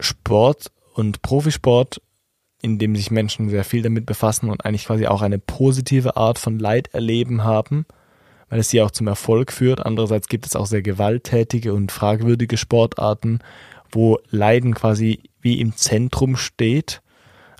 [0.00, 2.00] Sport und Profisport,
[2.62, 6.38] in dem sich Menschen sehr viel damit befassen und eigentlich quasi auch eine positive Art
[6.38, 7.86] von Leid erleben haben,
[8.48, 9.84] weil es sie auch zum Erfolg führt.
[9.84, 13.40] Andererseits gibt es auch sehr gewalttätige und fragwürdige Sportarten,
[13.90, 17.02] wo Leiden quasi wie im Zentrum steht.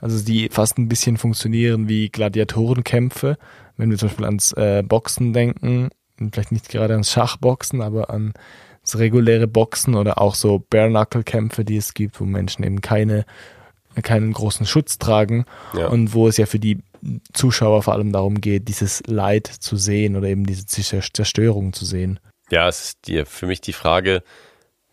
[0.01, 3.38] Also die fast ein bisschen funktionieren wie Gladiatorenkämpfe.
[3.77, 5.90] Wenn wir zum Beispiel ans äh, Boxen denken,
[6.33, 8.35] vielleicht nicht gerade ans Schachboxen, aber an
[8.87, 13.27] das reguläre Boxen oder auch so Bare-Knuckle-Kämpfe, die es gibt, wo Menschen eben keine,
[14.03, 15.44] keinen großen Schutz tragen
[15.75, 15.88] Ja.
[15.88, 16.79] und wo es ja für die
[17.33, 21.85] Zuschauer vor allem darum geht, dieses Leid zu sehen oder eben diese Zer- Zerstörung zu
[21.85, 22.18] sehen.
[22.51, 24.22] Ja, es ist die, für mich die Frage,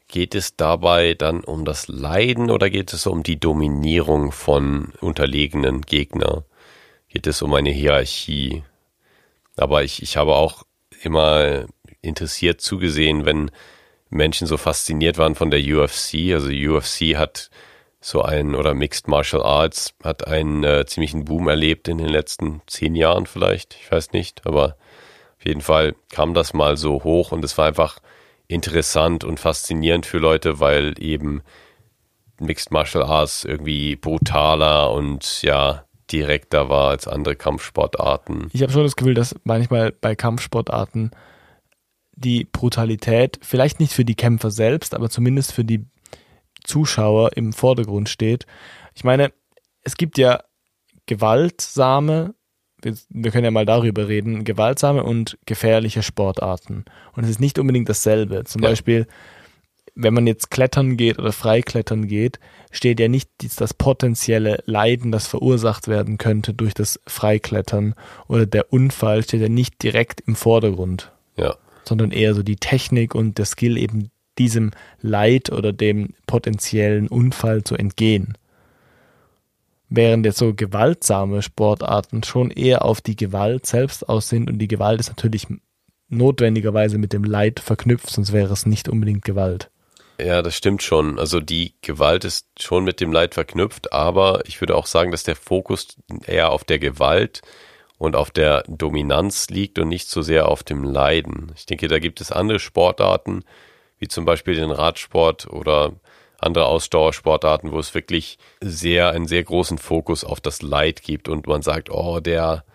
[0.08, 5.82] geht es dabei dann um das Leiden oder geht es um die Dominierung von unterlegenen
[5.82, 6.44] Gegner?
[7.10, 8.64] Geht es um eine Hierarchie?
[9.56, 10.64] Aber ich, ich habe auch
[11.04, 11.66] immer
[12.02, 13.50] interessiert zugesehen, wenn
[14.14, 16.34] Menschen so fasziniert waren von der UFC.
[16.34, 17.50] Also UFC hat
[18.00, 22.62] so einen, oder Mixed Martial Arts hat einen äh, ziemlichen Boom erlebt in den letzten
[22.68, 23.76] zehn Jahren vielleicht.
[23.76, 24.76] Ich weiß nicht, aber
[25.38, 28.00] auf jeden Fall kam das mal so hoch und es war einfach
[28.48, 31.42] interessant und faszinierend für Leute, weil eben
[32.40, 38.50] Mixed Martial Arts irgendwie brutaler und ja direkter war als andere Kampfsportarten.
[38.52, 41.12] Ich habe schon das Gefühl, dass manchmal bei Kampfsportarten
[42.16, 45.86] die Brutalität vielleicht nicht für die Kämpfer selbst, aber zumindest für die
[46.64, 48.46] Zuschauer im Vordergrund steht.
[48.96, 49.32] Ich meine,
[49.82, 50.42] es gibt ja
[51.06, 52.36] gewaltsame,
[52.82, 56.86] wir, wir können ja mal darüber reden, gewaltsame und gefährliche Sportarten.
[57.14, 58.44] Und es ist nicht unbedingt dasselbe.
[58.46, 58.70] Zum Ja.
[58.70, 59.08] Beispiel,
[59.96, 62.40] wenn man jetzt klettern geht oder freiklettern geht,
[62.72, 67.94] steht ja nicht das potenzielle Leiden, das verursacht werden könnte durch das Freiklettern
[68.28, 71.12] oder der Unfall steht ja nicht direkt im Vordergrund,
[71.84, 77.64] sondern eher so die Technik und der Skill eben diesem Leid oder dem potenziellen Unfall
[77.64, 78.38] zu entgehen.
[79.90, 84.68] Während jetzt so gewaltsame Sportarten schon eher auf die Gewalt selbst aus sind und die
[84.68, 85.46] Gewalt ist natürlich
[86.10, 89.70] notwendigerweise mit dem Leid verknüpft, sonst wäre es nicht unbedingt Gewalt.
[90.20, 91.20] ja, das stimmt schon.
[91.20, 95.24] Also die Gewalt ist schon mit dem Leid verknüpft, aber ich würde auch sagen, dass
[95.24, 97.42] der Fokus eher auf der Gewalt
[98.04, 101.54] und auf der Dominanz liegt und nicht so sehr auf dem Leiden.
[101.56, 103.46] Ich denke, da gibt es andere Sportarten,
[103.98, 105.94] wie zum Beispiel den Radsport oder
[106.38, 111.48] andere Ausdauersportarten, wo es wirklich sehr, einen sehr großen Fokus auf das Leid gibt und
[111.48, 112.66] man sagt, oh, der,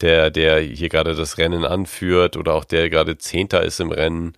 [0.00, 4.32] der, der hier gerade das Rennen anführt oder auch der gerade Zehnter ist im Rennen,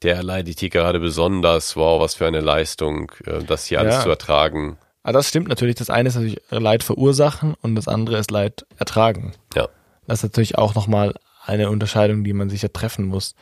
[0.00, 1.76] der leidet hier gerade besonders.
[1.76, 4.02] Wow, was für eine Leistung, äh, das hier alles Ja.
[4.02, 4.78] zu ertragen.
[5.04, 5.76] Aber das stimmt natürlich.
[5.76, 9.34] Das eine ist natürlich Leid verursachen und das andere ist Leid ertragen.
[9.54, 9.68] Ja.
[10.06, 11.14] Das ist natürlich auch nochmal
[11.44, 13.34] eine Unterscheidung, die man sicher treffen muss.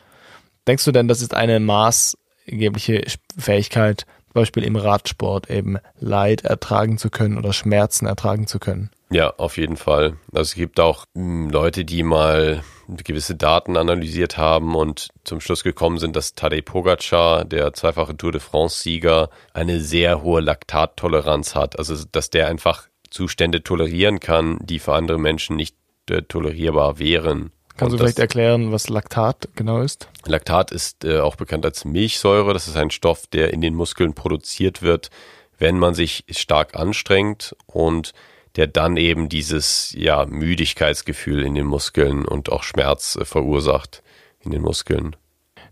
[0.67, 3.05] Denkst du denn, das ist eine maßgebliche
[3.37, 8.89] Fähigkeit Beispiel im Radsport eben Leid ertragen zu können oder Schmerzen ertragen zu können.
[9.13, 10.17] Ja, auf jeden Fall.
[10.31, 15.39] Also es gibt auch mh, hm, Leute, die mal gewisse Daten analysiert haben und zum
[15.39, 21.55] Schluss gekommen sind, dass Tadej Pogacar, der zweifache Tour de France-Sieger, eine sehr hohe Laktattoleranz
[21.55, 21.77] hat.
[21.77, 25.75] Also dass der einfach Zustände tolerieren kann, die für andere Menschen nicht
[26.09, 27.51] äh, tolerierbar wären.
[27.77, 30.07] Kannst du vielleicht erklären, was Laktat genau ist?
[30.25, 32.53] Laktat ist äh, auch bekannt als Milchsäure.
[32.53, 35.09] Das ist ein Stoff, der in den Muskeln produziert wird,
[35.57, 38.13] wenn man sich stark anstrengt und
[38.55, 44.03] der dann eben dieses ja, Müdigkeitsgefühl in den Muskeln und auch Schmerz äh, verursacht
[44.41, 45.15] in den Muskeln.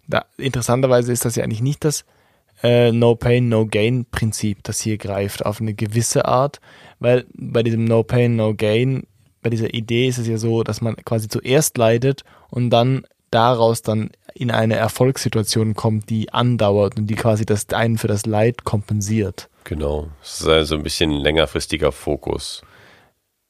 [0.07, 2.05] Da, interessanterweise ist das ja eigentlich nicht das
[2.63, 6.59] äh, No Pain, No Gain Prinzip, das hier greift auf eine gewisse Art,
[6.99, 9.03] weil bei diesem No Pain, No Gain,
[9.41, 13.81] bei dieser Idee ist es ja so, dass man quasi zuerst leidet und dann daraus
[13.81, 18.63] dann in eine Erfolgssituation kommt, die andauert und die quasi das einen für das Leid
[18.63, 19.49] kompensiert.
[19.63, 20.09] Genau.
[20.21, 22.63] Es ist also ein bisschen längerfristiger Fokus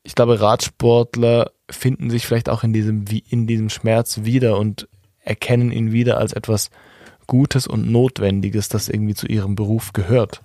[0.04, 4.88] ich glaube, Radsportler finden sich vielleicht auch in diesem, in diesem Schmerz wieder und
[5.20, 6.70] erkennen ihn wieder als etwas
[7.28, 10.42] Gutes und Notwendiges, das irgendwie zu ihrem Beruf gehört.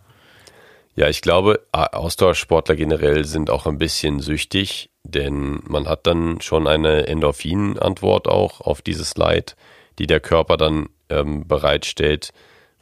[0.95, 6.67] Ja, ich glaube, Ausdauersportler generell sind auch ein bisschen süchtig, denn man hat dann schon
[6.67, 9.57] eine Endorphinantwort auch auf dieses Leid,
[9.99, 12.33] die der Körper dann ähm, bereitstellt,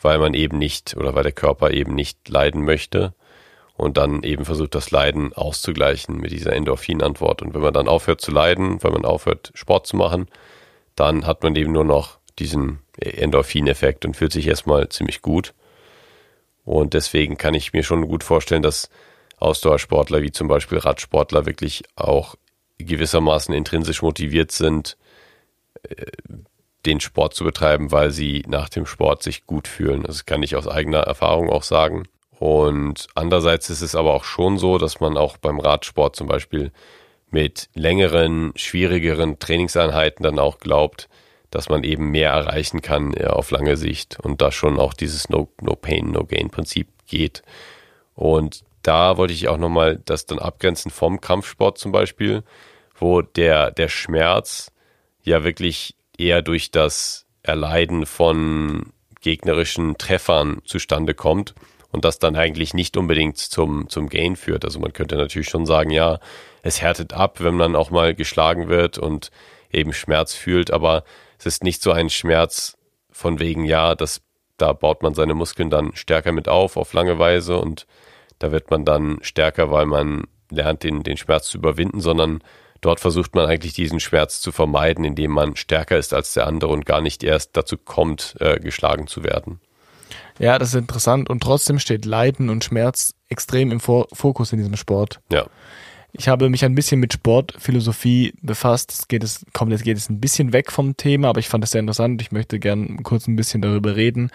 [0.00, 3.14] weil man eben nicht oder weil der Körper eben nicht leiden möchte
[3.76, 7.42] und dann eben versucht, das Leiden auszugleichen mit dieser Endorphinantwort.
[7.42, 10.28] Und wenn man dann aufhört zu leiden, weil man aufhört, Sport zu machen,
[10.94, 15.54] dann hat man eben nur noch diesen Endorphineffekt und fühlt sich erstmal ziemlich gut.
[16.64, 18.90] Und deswegen kann ich mir schon gut vorstellen, dass
[19.38, 22.37] Ausdauersportler wie zum Beispiel Radsportler wirklich auch
[22.78, 24.96] gewissermaßen intrinsisch motiviert sind,
[25.82, 26.06] äh,
[26.87, 30.02] den Sport zu betreiben, weil sie nach dem Sport sich gut fühlen.
[30.02, 32.04] Das kann ich aus eigener Erfahrung auch sagen.
[32.44, 36.72] Und andererseits ist es aber auch schon so, dass man auch beim Radsport zum Beispiel
[37.30, 41.09] mit längeren, schwierigeren Trainingseinheiten dann auch glaubt,
[41.50, 45.30] dass man eben mehr erreichen kann ja, auf lange Sicht und da schon auch dieses
[45.30, 47.40] No, no Pain, No Gain Prinzip geht.
[48.14, 52.42] Und da wollte ich auch nochmal das dann abgrenzen vom Kampfsport zum Beispiel,
[52.94, 54.70] wo der, der Schmerz
[55.22, 61.54] ja wirklich eher durch das Erleiden von gegnerischen Treffern zustande kommt
[61.94, 64.64] und das dann eigentlich nicht unbedingt zum, zum Gain führt.
[64.64, 66.18] Also man könnte natürlich schon sagen, ja,
[66.62, 69.30] es härtet ab, wenn man auch mal geschlagen wird und
[69.70, 71.04] eben Schmerz fühlt, aber
[71.38, 72.76] es ist nicht so ein Schmerz
[73.12, 74.22] von wegen, ja, das,
[74.57, 77.87] da baut man seine Muskeln dann stärker mit auf, auf lange Weise und
[78.40, 82.42] da wird man dann stärker, weil man lernt, den, den Schmerz zu überwinden, sondern
[82.80, 86.72] dort versucht man eigentlich diesen Schmerz zu vermeiden, indem man stärker ist als der andere
[86.72, 89.61] und gar nicht erst dazu kommt, äh, geschlagen zu werden.
[90.38, 94.77] Ja, das ist interessant und trotzdem steht Leiden und Schmerz extrem im Fokus in diesem
[94.77, 95.20] Sport.
[95.31, 95.47] Ja.
[96.16, 98.92] Ich habe mich ein bisschen mit Sportphilosophie befasst.
[98.92, 101.64] Es geht es, kommt, jetzt geht es ein bisschen weg vom Thema, aber ich fand
[101.64, 102.23] es sehr interessant.
[102.23, 104.31] Ich möchte gern kurz ein bisschen darüber reden.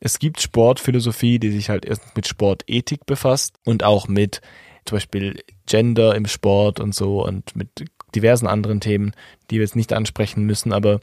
[0.00, 4.40] Es gibt Sportphilosophie, die sich halt erst mit Sportethik befasst und auch mit
[4.86, 9.12] zum Beispiel Gender im Sport und so und mit diversen anderen Themen,
[9.50, 11.00] die wir jetzt nicht ansprechen müssen, aber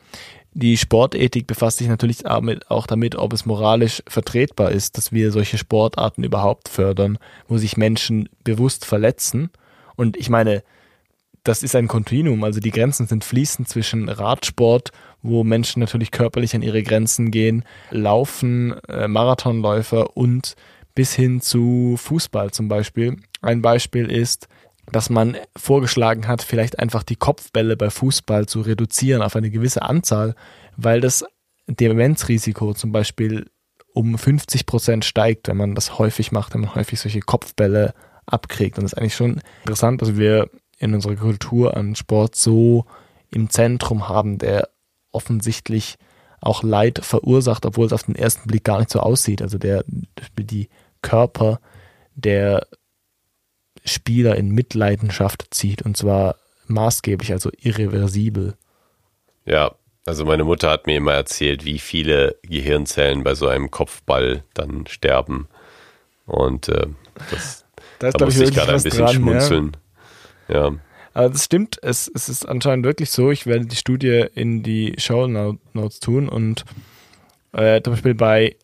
[0.57, 5.59] die Sportethik befasst sich natürlich auch damit, ob es moralisch vertretbar ist, dass wir solche
[5.59, 9.51] Sportarten überhaupt fördern, wo sich Menschen bewusst verletzen.
[9.95, 10.63] Und ich meine,
[11.43, 14.89] das ist ein Kontinuum, also die Grenzen sind fließend zwischen Radsport,
[15.21, 20.55] wo Menschen natürlich körperlich an ihre Grenzen gehen, Laufen, äh, Marathonläufer und
[20.95, 23.17] bis hin zu Fußball zum Beispiel.
[23.43, 24.47] Ein Beispiel ist
[24.91, 29.82] dass man vorgeschlagen hat, vielleicht einfach die Kopfbälle bei Fußball zu reduzieren auf eine gewisse
[29.82, 30.36] Anzahl,
[30.78, 31.26] weil das
[31.67, 33.50] Demenzrisiko zum Beispiel
[33.93, 37.93] um 50 Prozent steigt, wenn man das häufig macht, wenn man häufig solche Kopfbälle
[38.26, 38.78] abkriegt.
[38.78, 42.86] Und das ist eigentlich schon interessant, dass wir in unserer Kultur einen Sport so
[43.32, 44.69] im Zentrum haben, der
[45.12, 45.97] offensichtlich
[46.39, 49.41] auch Leid verursacht, obwohl es auf den ersten Blick gar nicht so aussieht.
[49.41, 49.84] Also der
[50.38, 50.69] die
[51.02, 51.60] Körper
[52.15, 52.67] der
[53.88, 56.36] Spieler in Mitleidenschaft zieht und zwar
[56.67, 58.56] maßgeblich, also irreversibel.
[59.45, 64.43] Ja, also meine Mutter hat mir immer erzählt, wie viele Gehirnzellen bei so einem Kopfball
[64.54, 65.47] dann sterben.
[66.26, 66.88] Und äh,
[67.32, 67.65] das,
[68.00, 69.78] da, da muss ich, gerade ein bisschen dran, schmunzeln.
[70.47, 70.69] Ja.
[70.69, 70.76] ja.
[71.13, 73.32] Aber das stimmt, es, es ist anscheinend wirklich so.
[73.32, 76.63] Ich werde die Studie in die Show Notes tun und
[77.54, 78.56] äh, zum Beispiel bei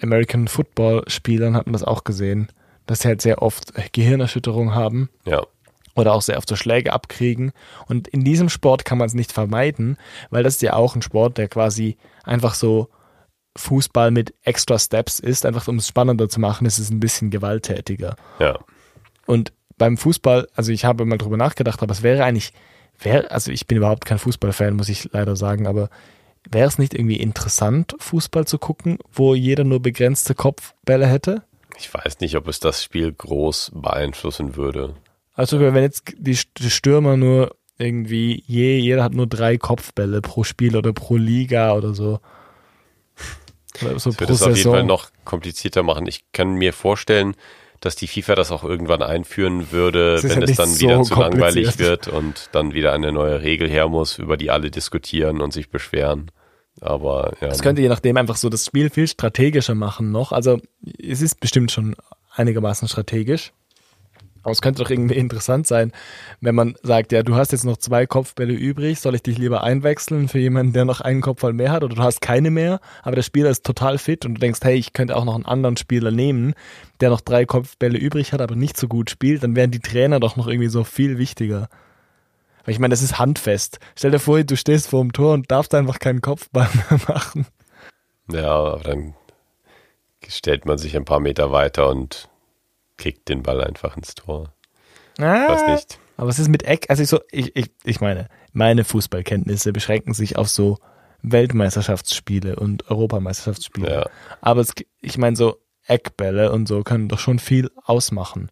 [0.00, 2.48] American Football Spielern hat man das auch gesehen
[2.86, 5.10] dass sie halt sehr oft Gehirnerschütterung haben.
[5.24, 5.42] Ja.
[5.94, 7.52] Oder auch sehr oft so Schläge abkriegen.
[7.86, 9.96] Und in diesem Sport kann man es nicht vermeiden,
[10.30, 12.88] weil das ist ja auch ein Sport, der quasi einfach so
[13.56, 17.30] Fußball mit extra Steps ist, einfach um es spannender zu machen, ist es ein bisschen
[17.30, 18.16] gewalttätiger.
[18.38, 18.58] Ja.
[19.26, 22.52] Und beim Fußball, also ich habe mal drüber nachgedacht, aber es wäre eigentlich,
[22.98, 25.90] wäre, also ich bin überhaupt kein Fußballfan, muss ich leider sagen, aber
[26.50, 31.42] wäre es nicht irgendwie interessant, Fußball zu gucken, wo jeder nur begrenzte Kopfbälle hätte?
[31.78, 34.94] Ich weiß nicht, ob es das Spiel groß beeinflussen würde.
[35.34, 40.76] Also wenn jetzt die, Stürmer nur irgendwie, je, jeder hat nur drei Kopfbälle pro Spiel
[40.76, 42.20] oder pro Liga oder so.
[43.82, 46.06] Oder so das würde es auf jeden Fall noch komplizierter machen.
[46.06, 47.36] Ich kann mir vorstellen,
[47.80, 51.20] dass die FIFA das auch irgendwann einführen würde, wenn ja es dann wieder so zu
[51.20, 55.52] langweilig wird und dann wieder eine neue Regel her muss, über die alle diskutieren und
[55.52, 56.30] sich beschweren.
[56.80, 57.48] Aber ja.
[57.48, 60.32] Das könnte je nachdem einfach so das Spiel viel strategischer machen noch.
[60.32, 60.58] Also
[60.98, 61.96] es ist bestimmt schon
[62.34, 63.52] einigermaßen strategisch.
[64.42, 65.90] Aber es könnte doch irgendwie interessant sein,
[66.40, 69.64] wenn man sagt, ja, du hast jetzt noch zwei Kopfbälle übrig, soll ich dich lieber
[69.64, 73.16] einwechseln für jemanden, der noch einen Kopfball mehr hat oder du hast keine mehr, aber
[73.16, 75.76] der Spieler ist total fit und du denkst, hey, ich könnte auch noch einen anderen
[75.76, 76.54] Spieler nehmen,
[77.00, 80.20] der noch drei Kopfbälle übrig hat, aber nicht so gut spielt, dann wären die Trainer
[80.20, 81.68] doch noch irgendwie so viel wichtiger.
[82.66, 83.78] Weil ich meine, das ist handfest.
[83.96, 87.46] Stell dir vor, du stehst vor dem Tor und darfst einfach keinen Kopfball mehr machen.
[88.30, 89.14] Ja, aber dann
[90.26, 92.28] stellt man sich ein paar Meter weiter und
[92.96, 94.52] kickt den Ball einfach ins Tor.
[95.18, 95.98] Ah, Weiß nicht.
[96.16, 96.86] Aber was ist mit Eck?
[96.88, 100.78] Also ich, so, ich, ich, ich meine, meine Fußballkenntnisse beschränken sich auf so
[101.22, 103.90] Weltmeisterschaftsspiele und Europameisterschaftsspiele.
[103.92, 104.06] Ja.
[104.40, 108.50] Aber es, ich meine, so Eckbälle und so können doch schon viel ausmachen.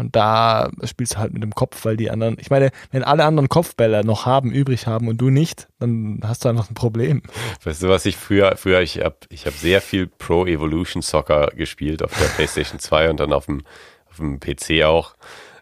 [0.00, 3.24] Und da spielst du halt mit dem Kopf, weil die anderen, ich meine, wenn alle
[3.24, 7.22] anderen Kopfbälle noch haben, übrig haben und du nicht, dann hast du einfach ein Problem.
[7.64, 11.48] Weißt du, was ich früher, früher, ich habe ich hab sehr viel Pro Evolution Soccer
[11.48, 13.62] gespielt auf der PlayStation 2 und dann auf dem,
[14.08, 15.14] auf dem PC auch.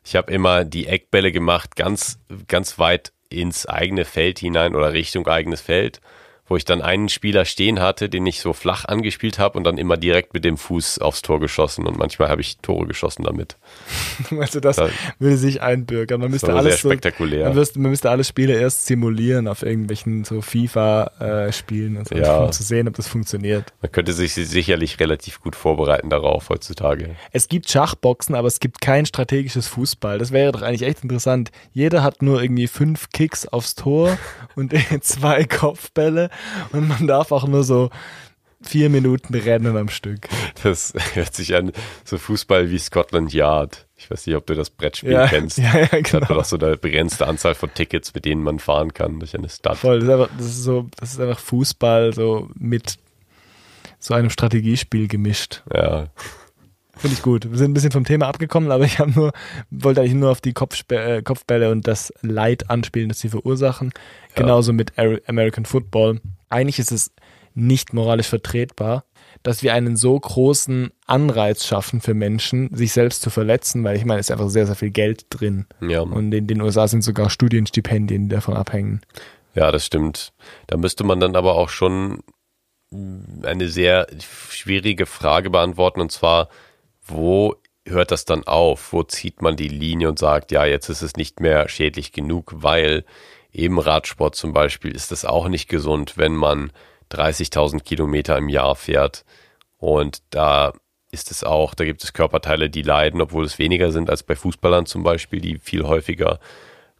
[0.04, 5.26] Ich habe immer die Eckbälle gemacht, ganz, ganz weit ins eigene Feld hinein oder Richtung
[5.26, 6.00] eigenes Feld
[6.48, 9.78] wo ich dann einen Spieler stehen hatte, den ich so flach angespielt habe und dann
[9.78, 13.56] immer direkt mit dem Fuß aufs Tor geschossen und manchmal habe ich Tore geschossen damit.
[14.38, 16.20] also das da, würde sich einbürgern.
[16.20, 17.40] Man müsste alles sehr spektakulär.
[17.40, 22.08] So, man, müsste, man müsste alle Spiele erst simulieren auf irgendwelchen so FIFA-Spielen äh, und
[22.08, 22.38] so, ja.
[22.38, 23.72] um zu sehen, ob das funktioniert.
[23.82, 27.16] Man könnte sich sicherlich relativ gut vorbereiten darauf heutzutage.
[27.32, 30.18] Es gibt Schachboxen, aber es gibt kein strategisches Fußball.
[30.18, 31.50] Das wäre doch eigentlich echt interessant.
[31.72, 34.16] Jeder hat nur irgendwie fünf Kicks aufs Tor
[34.56, 36.30] und zwei Kopfbälle
[36.72, 37.90] und man darf auch nur so
[38.60, 40.28] vier Minuten rennen am Stück.
[40.62, 41.72] Das hört sich an,
[42.04, 43.86] so Fußball wie Scotland Yard.
[43.96, 45.58] Ich weiß nicht, ob du das Brettspiel ja, kennst.
[45.58, 46.02] Ja, ja, genau.
[46.02, 49.18] Da hat man auch so eine begrenzte Anzahl von Tickets, mit denen man fahren kann
[49.20, 49.76] durch eine Stadt.
[49.76, 52.96] Voll, das ist, einfach, das ist so, das ist einfach Fußball so mit
[53.98, 55.62] so einem Strategiespiel gemischt.
[55.72, 56.06] Ja.
[56.98, 57.50] Finde ich gut.
[57.50, 59.32] Wir sind ein bisschen vom Thema abgekommen, aber ich habe nur,
[59.70, 63.92] wollte eigentlich nur auf die Kopfsp äh, Kopfbälle und das Leid anspielen, das sie verursachen.
[64.36, 64.42] Ja.
[64.42, 66.20] Genauso mit American Football.
[66.48, 67.12] Eigentlich ist es
[67.54, 69.04] nicht moralisch vertretbar,
[69.42, 74.04] dass wir einen so großen Anreiz schaffen für Menschen, sich selbst zu verletzen, weil ich
[74.04, 75.66] meine, es ist einfach sehr, sehr viel Geld drin.
[75.80, 76.00] Ja.
[76.00, 79.00] Und in den USA sind sogar Studienstipendien, die davon abhängen.
[79.54, 80.32] Ja, das stimmt.
[80.68, 82.20] Da müsste man dann aber auch schon
[83.42, 84.06] eine sehr
[84.50, 86.48] schwierige Frage beantworten, und zwar,
[87.08, 88.92] wo hört das dann auf?
[88.92, 92.52] Wo zieht man die Linie und sagt, ja, jetzt ist es nicht mehr schädlich genug,
[92.56, 93.04] weil
[93.50, 96.70] im Radsport zum Beispiel ist es auch nicht gesund, wenn man
[97.10, 99.24] 30.000 Kilometer im Jahr fährt.
[99.78, 100.72] Und da
[101.10, 104.36] ist es auch, da gibt es Körperteile, die leiden, obwohl es weniger sind als bei
[104.36, 106.38] Fußballern zum Beispiel, die viel häufiger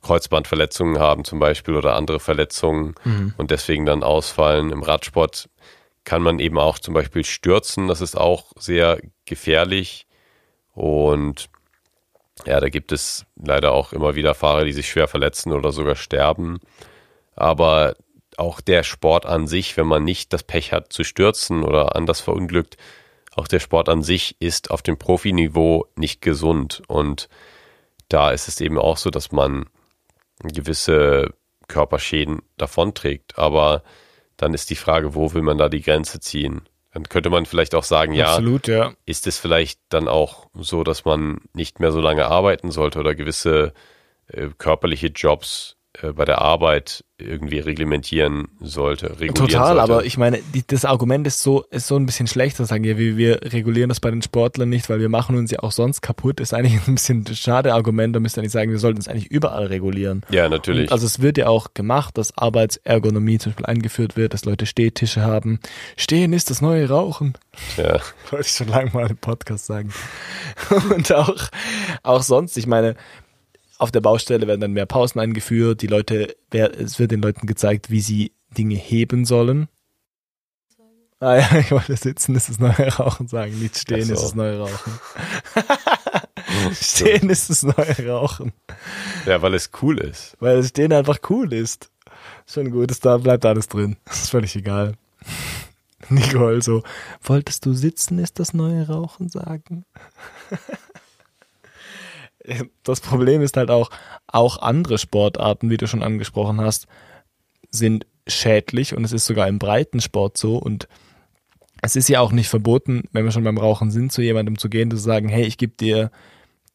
[0.00, 3.34] Kreuzbandverletzungen haben zum Beispiel oder andere Verletzungen mhm.
[3.36, 4.70] und deswegen dann ausfallen.
[4.70, 5.48] Im Radsport
[6.08, 7.86] kann man eben auch zum Beispiel stürzen.
[7.86, 10.06] Das ist auch sehr gefährlich.
[10.72, 11.50] Und
[12.46, 15.96] ja, da gibt es leider auch immer wieder Fahrer, die sich schwer verletzen oder sogar
[15.96, 16.60] sterben.
[17.36, 17.94] Aber
[18.38, 22.22] auch der Sport an sich, wenn man nicht das Pech hat zu stürzen oder anders
[22.22, 22.78] verunglückt,
[23.36, 26.80] auch der Sport an sich ist auf dem Profiniveau nicht gesund.
[26.88, 27.28] Und
[28.08, 29.66] da ist es eben auch so, dass man
[30.42, 31.34] gewisse
[31.66, 33.38] Körperschäden davonträgt.
[33.38, 33.82] Aber
[34.38, 36.62] dann ist die Frage, wo will man da die Grenze ziehen?
[36.92, 40.84] Dann könnte man vielleicht auch sagen, ja, Absolut, ja, ist es vielleicht dann auch so,
[40.84, 43.74] dass man nicht mehr so lange arbeiten sollte oder gewisse
[44.28, 45.76] äh, körperliche Jobs
[46.14, 49.82] bei der Arbeit irgendwie reglementieren sollte, regulieren Total, sollte.
[49.82, 52.84] aber ich meine, die, das Argument ist so, ist so ein bisschen schlecht zu sagen,
[52.84, 55.72] ja, wir, wir regulieren das bei den Sportlern nicht, weil wir machen uns ja auch
[55.72, 59.00] sonst kaputt, ist eigentlich ein bisschen ein schade Argument, da müsste eigentlich sagen, wir sollten
[59.00, 60.22] es eigentlich überall regulieren.
[60.30, 60.88] Ja, natürlich.
[60.88, 64.66] Und also es wird ja auch gemacht, dass Arbeitsergonomie zum Beispiel eingeführt wird, dass Leute
[64.66, 65.58] Stehtische haben.
[65.96, 67.34] Stehen ist das neue Rauchen.
[67.76, 67.98] Ja.
[68.30, 69.92] Wollte ich schon lange mal im Podcast sagen.
[70.94, 71.48] Und auch,
[72.04, 72.94] auch sonst, ich meine,
[73.78, 75.82] auf der Baustelle werden dann mehr Pausen eingeführt.
[75.82, 79.68] Die Leute, es wird den Leuten gezeigt, wie sie Dinge heben sollen.
[81.20, 84.14] Ah ja, ich wollte sitzen ist das neue Rauchen sagen, nicht stehen so.
[84.14, 84.92] ist das neue Rauchen.
[86.72, 88.52] stehen ist das neue Rauchen.
[89.26, 90.36] Ja, weil es cool ist.
[90.40, 91.90] Weil das Stehen einfach cool ist.
[92.46, 93.96] Schon gut, ist da bleibt alles drin.
[94.10, 94.94] Ist völlig egal.
[96.08, 96.82] Nicole so,
[97.22, 99.84] wolltest du sitzen ist das neue Rauchen sagen?
[102.82, 103.90] das Problem ist halt auch,
[104.26, 106.86] auch andere Sportarten, wie du schon angesprochen hast,
[107.70, 110.88] sind schädlich und es ist sogar im Breitensport so und
[111.80, 114.68] es ist ja auch nicht verboten, wenn wir schon beim Rauchen sind, zu jemandem zu
[114.68, 116.10] gehen, zu sagen, hey, ich gebe dir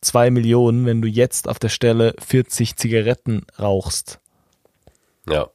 [0.01, 4.19] zwei Millionen, wenn du jetzt auf der Stelle 40 Zigaretten rauchst.
[5.29, 5.49] Ja.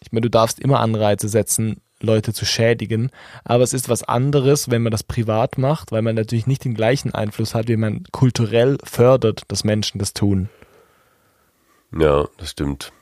[0.00, 3.10] Ich meine, du darfst immer Anreize setzen, Leute zu schädigen,
[3.44, 6.74] aber es ist was anderes, wenn man das privat macht, weil man natürlich nicht den
[6.74, 10.48] gleichen Einfluss hat, wie man kulturell fördert, dass Menschen das tun.
[11.98, 12.92] Ja, das stimmt.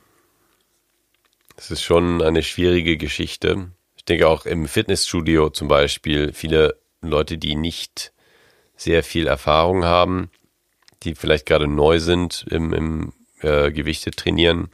[1.55, 3.71] Das ist schon eine schwierige Geschichte.
[3.95, 8.13] Ich denke auch im Fitnessstudio zum Beispiel, viele Leute, die nicht
[8.75, 10.29] sehr viel Erfahrung haben,
[11.03, 14.69] die vielleicht gerade neu sind im, im äh, Gewichte trainieren,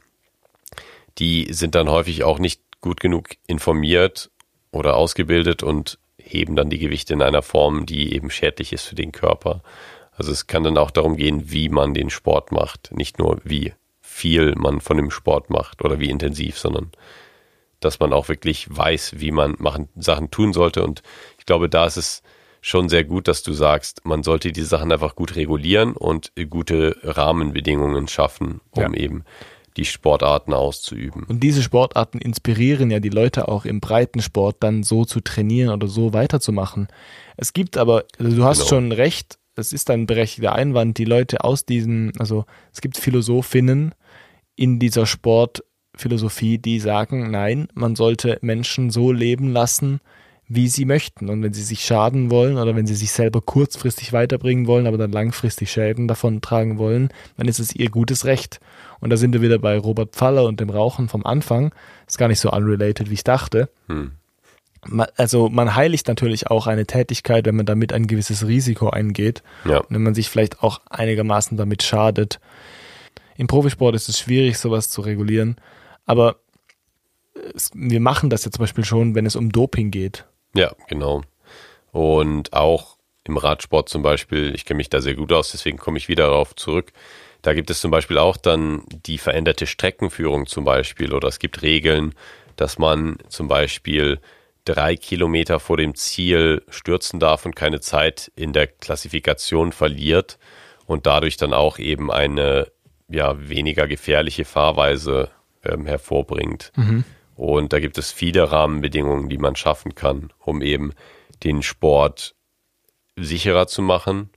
[1.18, 4.30] die sind dann häufig auch nicht gut genug informiert
[4.70, 8.94] oder ausgebildet und heben dann die Gewichte in einer Form, die eben schädlich ist für
[8.94, 9.62] den Körper.
[10.12, 13.72] Also es kann dann auch darum gehen, wie man den Sport macht, nicht nur wie
[14.02, 16.92] viel man von dem Sport macht oder wie intensiv, sondern
[17.80, 20.84] dass man auch wirklich weiß, wie man machen, Sachen tun sollte.
[20.84, 21.02] Und
[21.38, 22.22] ich glaube, da ist es
[22.60, 26.96] schon sehr gut, dass du sagst, man sollte die Sachen einfach gut regulieren und gute
[27.02, 28.92] Rahmenbedingungen schaffen, um Ja.
[28.94, 29.24] eben
[29.76, 31.24] die Sportarten auszuüben.
[31.24, 35.88] Und diese Sportarten inspirieren ja die Leute auch im Breitensport dann so zu trainieren oder
[35.88, 36.88] so weiterzumachen.
[37.36, 38.68] Es gibt aber, also du hast Genau.
[38.68, 43.94] schon recht, es ist ein berechtigter Einwand, die Leute aus diesen, also es gibt Philosophinnen
[44.56, 50.00] in dieser Sportphilosophie, die sagen, nein, man sollte Menschen so leben lassen,
[50.48, 51.30] wie sie möchten.
[51.30, 54.98] Und wenn sie sich schaden wollen oder wenn sie sich selber kurzfristig weiterbringen wollen, aber
[54.98, 58.60] dann langfristig Schäden davon tragen wollen, dann ist es ihr gutes Recht.
[59.00, 61.74] Und da sind wir wieder bei Robert Pfaller und dem Rauchen vom Anfang.
[62.06, 63.68] Ist gar nicht so unrelated, wie ich dachte.
[63.88, 64.12] Hm.
[65.16, 69.42] Also man heiligt natürlich auch eine Tätigkeit, wenn man damit ein gewisses Risiko eingeht.
[69.64, 72.38] Ja, Und wenn man sich vielleicht auch einigermaßen damit schadet.
[73.36, 75.56] Im Profisport ist es schwierig, sowas zu regulieren.
[76.04, 76.36] Aber
[77.54, 80.26] es, wir machen das ja zum Beispiel schon, wenn es um Doping geht.
[80.54, 81.22] Ja, genau.
[81.92, 85.98] Und auch im Radsport zum Beispiel, ich kenne mich da sehr gut aus, deswegen komme
[85.98, 86.92] ich wieder darauf zurück.
[87.42, 91.62] Da gibt es zum Beispiel auch dann die veränderte Streckenführung zum Beispiel oder es gibt
[91.62, 92.14] Regeln,
[92.56, 94.18] dass man zum Beispiel
[94.64, 100.38] drei Kilometer vor dem Ziel stürzen darf und keine Zeit in der Klassifikation verliert
[100.86, 102.68] und dadurch dann auch eben eine
[103.08, 105.30] ja, weniger gefährliche Fahrweise
[105.64, 106.72] ähm, hervorbringt.
[107.36, 110.92] Und da gibt es viele Rahmenbedingungen, die man schaffen kann, um eben
[111.42, 112.34] den Sport
[113.16, 114.30] sicherer zu machen.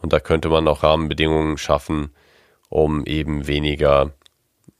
[0.00, 2.14] Und da könnte man auch Rahmenbedingungen schaffen,
[2.68, 4.12] um eben weniger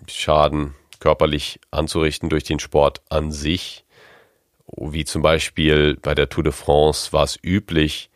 [0.06, 3.84] Schaden körperlich anzurichten durch den Sport an sich.
[4.76, 8.10] Wie zum Beispiel bei der Tour de France war es üblich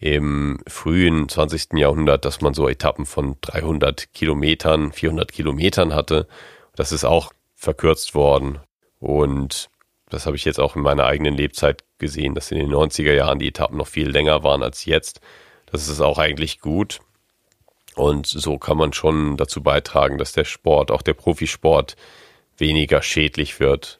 [0.00, 1.74] im frühen 20.
[1.74, 6.26] Jahrhundert, dass man so Etappen von 300 Kilometern, 400 Kilometern hatte.
[6.74, 8.58] Das ist auch verkürzt worden.
[9.02, 9.68] Und
[10.10, 13.40] das habe ich jetzt auch in meiner eigenen Lebzeit gesehen, dass in den 90er Jahren
[13.40, 15.20] die Etappen noch viel länger waren als jetzt.
[15.66, 17.00] Das ist auch eigentlich gut.
[17.96, 21.96] Und so kann man schon dazu beitragen, dass der Sport, auch der Profisport,
[22.56, 23.98] weniger schädlich wird.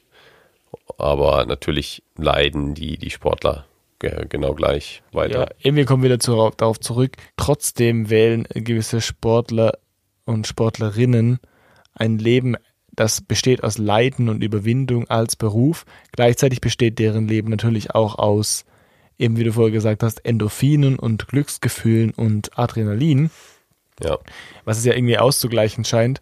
[0.99, 3.67] Aber natürlich leiden die, die Sportler
[3.99, 5.55] ge- genau gleich Ja, weiter.
[5.59, 7.17] irgendwie kommen wir wieder zu, darauf zurück.
[7.37, 9.79] Trotzdem wählen gewisse Sportler
[10.27, 11.41] und Sportlerinnen
[11.95, 12.57] ein Leben,
[12.93, 15.85] das besteht aus Leiden und Überwindung als Beruf.
[16.13, 18.65] Gleichzeitig besteht deren Leben natürlich auch aus,
[19.19, 23.31] eben wie du vorher gesagt hast, Endorphinen und Glücksgefühlen und Adrenalin,
[24.03, 24.19] Ja,
[24.65, 26.21] was es ja irgendwie auszugleichen scheint.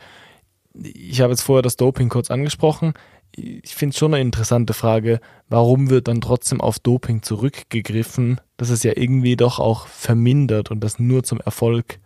[0.74, 2.94] Ich habe jetzt vorher das Doping kurz angesprochen.
[3.34, 8.70] Ich finde es schon eine interessante Frage, warum wird dann trotzdem auf Doping zurückgegriffen, dass
[8.70, 11.98] es ja irgendwie doch auch vermindert und das nur zum Erfolg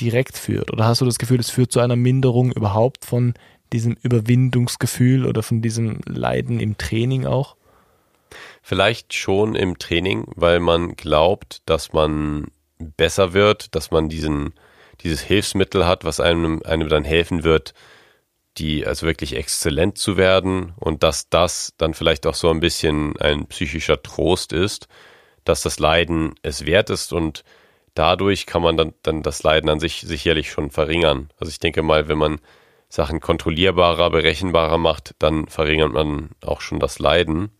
[0.00, 0.72] direkt führt?
[0.72, 3.34] Oder hast du das Gefühl, es führt zu einer Minderung überhaupt von
[3.72, 7.56] diesem Überwindungsgefühl oder von diesem Leiden im Training auch?
[8.62, 12.46] Vielleicht schon im Training, weil man glaubt, dass man
[12.78, 14.54] besser wird, dass man diesen,
[15.00, 17.74] dieses Hilfsmittel hat, was einem, einem dann helfen wird,
[18.58, 23.16] die also wirklich exzellent zu werden und dass das dann vielleicht auch so ein bisschen
[23.18, 24.88] ein psychischer Trost ist,
[25.44, 27.44] dass das Leiden es wert ist und
[27.94, 31.30] dadurch kann man dann, dann das Leiden an sich sicherlich schon verringern.
[31.38, 32.40] Also ich denke mal, wenn man
[32.92, 37.50] Sachen kontrollierbarer, berechenbarer macht, dann verringert man auch schon das Leiden.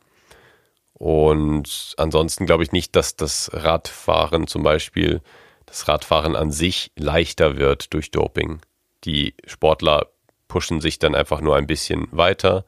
[0.93, 5.22] Und ansonsten glaube ich nicht, dass das Radfahren zum Beispiel,
[5.64, 8.61] das Radfahren an sich leichter wird durch Doping.
[9.05, 10.09] Die Sportler
[10.49, 12.66] pushen sich dann einfach nur ein bisschen weiter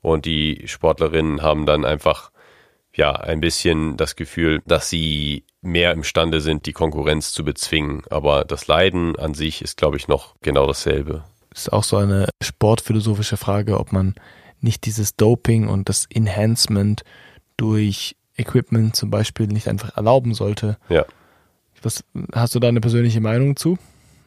[0.00, 2.32] und die Sportlerinnen haben dann einfach
[2.96, 8.02] ja ein bisschen das Gefühl, dass sie mehr imstande sind, die Konkurrenz zu bezwingen.
[8.08, 11.24] Aber das Leiden an sich ist, glaube ich, noch genau dasselbe.
[11.54, 14.14] Ist auch so eine sportphilosophische Frage, ob man
[14.60, 17.02] nicht dieses Doping und das Enhancement
[17.56, 20.78] durch Equipment zum Beispiel nicht einfach erlauben sollte.
[20.88, 21.04] Ja.
[21.82, 23.76] Was, hast du da eine persönliche Meinung zu?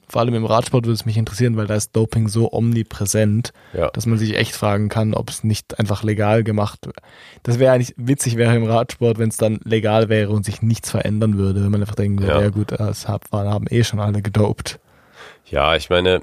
[0.07, 3.89] Vor allem im Radsport würde es mich interessieren, weil da ist Doping so omnipräsent, Ja.
[3.89, 6.93] dass man sich echt fragen kann, ob es nicht einfach legal gemacht wäre.
[7.41, 10.91] Das wäre eigentlich witzig wäre im Radsport, wenn es dann legal wäre und sich nichts
[10.91, 12.41] verändern würde, wenn man einfach denken würde, Ja.
[12.41, 14.80] ja, gut, das hab- haben eh schon alle gedopt.
[15.45, 16.21] Ja, ich meine,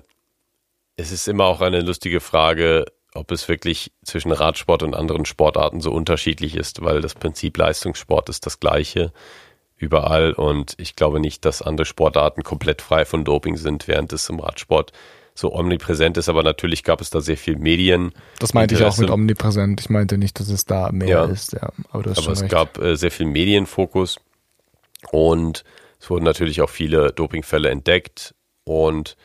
[0.97, 2.84] es ist immer auch eine lustige Frage,
[3.14, 8.28] ob es wirklich zwischen Radsport und anderen Sportarten so unterschiedlich ist, weil das Prinzip Leistungssport
[8.28, 9.12] ist das gleiche
[9.76, 14.28] überall und ich glaube nicht, dass andere Sportarten komplett frei von Doping sind, während es
[14.28, 14.93] im Radsport
[15.34, 18.12] so omnipräsent ist, aber natürlich gab es da sehr viel Medien.
[18.38, 19.80] Das meinte ich auch mit omnipräsent.
[19.80, 21.24] Ich meinte nicht, dass es da mehr Ja.
[21.24, 21.70] ist, ja.
[21.90, 22.51] Aber aber es recht.
[22.51, 24.20] gab äh, sehr viel Medienfokus
[25.11, 25.64] und
[25.99, 28.34] es wurden natürlich auch viele Dopingfälle entdeckt
[28.64, 29.16] und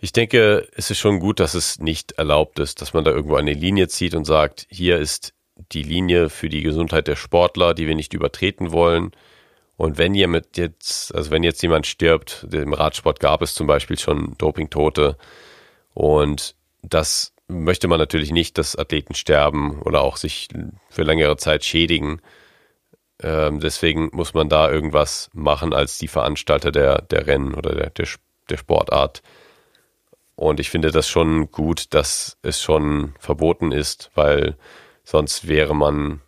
[0.00, 3.36] ich denke, es ist schon gut, dass es nicht erlaubt ist, dass man da irgendwo
[3.36, 5.34] eine Linie zieht und sagt, hier ist
[5.72, 9.12] die Linie für die Gesundheit der Sportler, die wir nicht übertreten wollen.
[9.76, 13.98] Und wenn jemand jetzt, also wenn jetzt jemand stirbt, im Radsport gab es zum Beispiel
[13.98, 15.16] schon Dopingtote
[15.94, 20.48] und das möchte man natürlich nicht, dass Athleten sterben oder auch sich
[20.88, 22.20] für längere Zeit schädigen.
[23.22, 27.90] Ähm, deswegen muss man da irgendwas machen als die Veranstalter der, der Rennen oder der,
[27.90, 28.06] der,
[28.48, 29.22] der Sportart.
[30.36, 34.56] Und ich finde das schon gut, dass es schon verboten ist, weil
[35.04, 36.20] sonst wäre man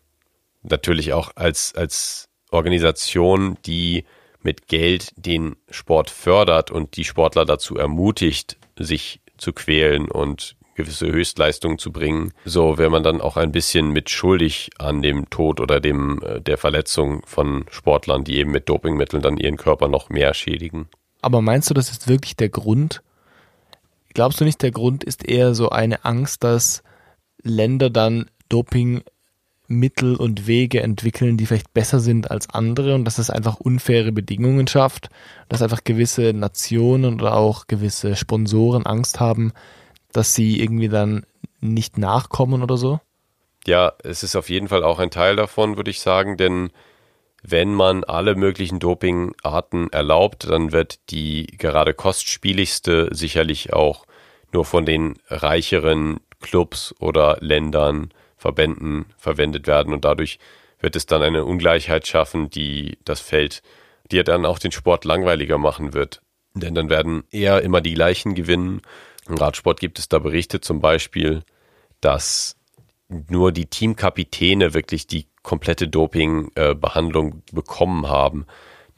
[0.63, 4.05] natürlich auch als, als Organisation, die
[4.43, 11.07] mit Geld den Sport fördert und die Sportler dazu ermutigt, sich zu quälen und gewisse
[11.07, 12.33] Höchstleistungen zu bringen.
[12.45, 16.41] So wäre man dann auch ein bisschen mit schuldig an dem Tod oder dem äh,
[16.41, 20.89] der Verletzung von Sportlern, die eben mit Dopingmitteln dann ihren Körper noch mehr schädigen.
[21.21, 23.03] Aber meinst du, das ist wirklich der Grund?
[24.15, 26.83] Glaubst du nicht, der Grund ist eher so eine Angst, dass
[27.43, 33.31] Länder dann Dopingmittel und Wege entwickeln, die vielleicht besser sind als andere und dass es
[33.31, 35.09] einfach unfaire Bedingungen schafft,
[35.49, 39.53] dass einfach gewisse Nationen oder auch gewisse Sponsoren Angst haben,
[40.13, 41.25] dass sie irgendwie dann
[41.61, 43.01] nicht nachkommen oder so?
[43.67, 46.71] Ja, es ist auf jeden Fall auch ein Teil davon, würde ich sagen, denn
[47.43, 54.07] wenn man alle möglichen Dopingarten erlaubt, dann wird die gerade kostspieligste sicherlich auch
[54.53, 60.39] nur von den reicheren Clubs oder Ländern, Verbänden verwendet werden und dadurch
[60.81, 63.63] wird es dann eine Ungleichheit schaffen, die das Feld,
[64.11, 66.23] die ja dann auch den Sport langweiliger machen wird.
[66.55, 68.83] Denn dann werden eher immer die gleichen gewinnen.
[69.29, 71.43] Im Radsport gibt es da Berichte zum Beispiel,
[72.01, 72.57] dass
[73.09, 78.47] nur die Teamkapitäne wirklich die komplette Dopingbehandlung bekommen haben.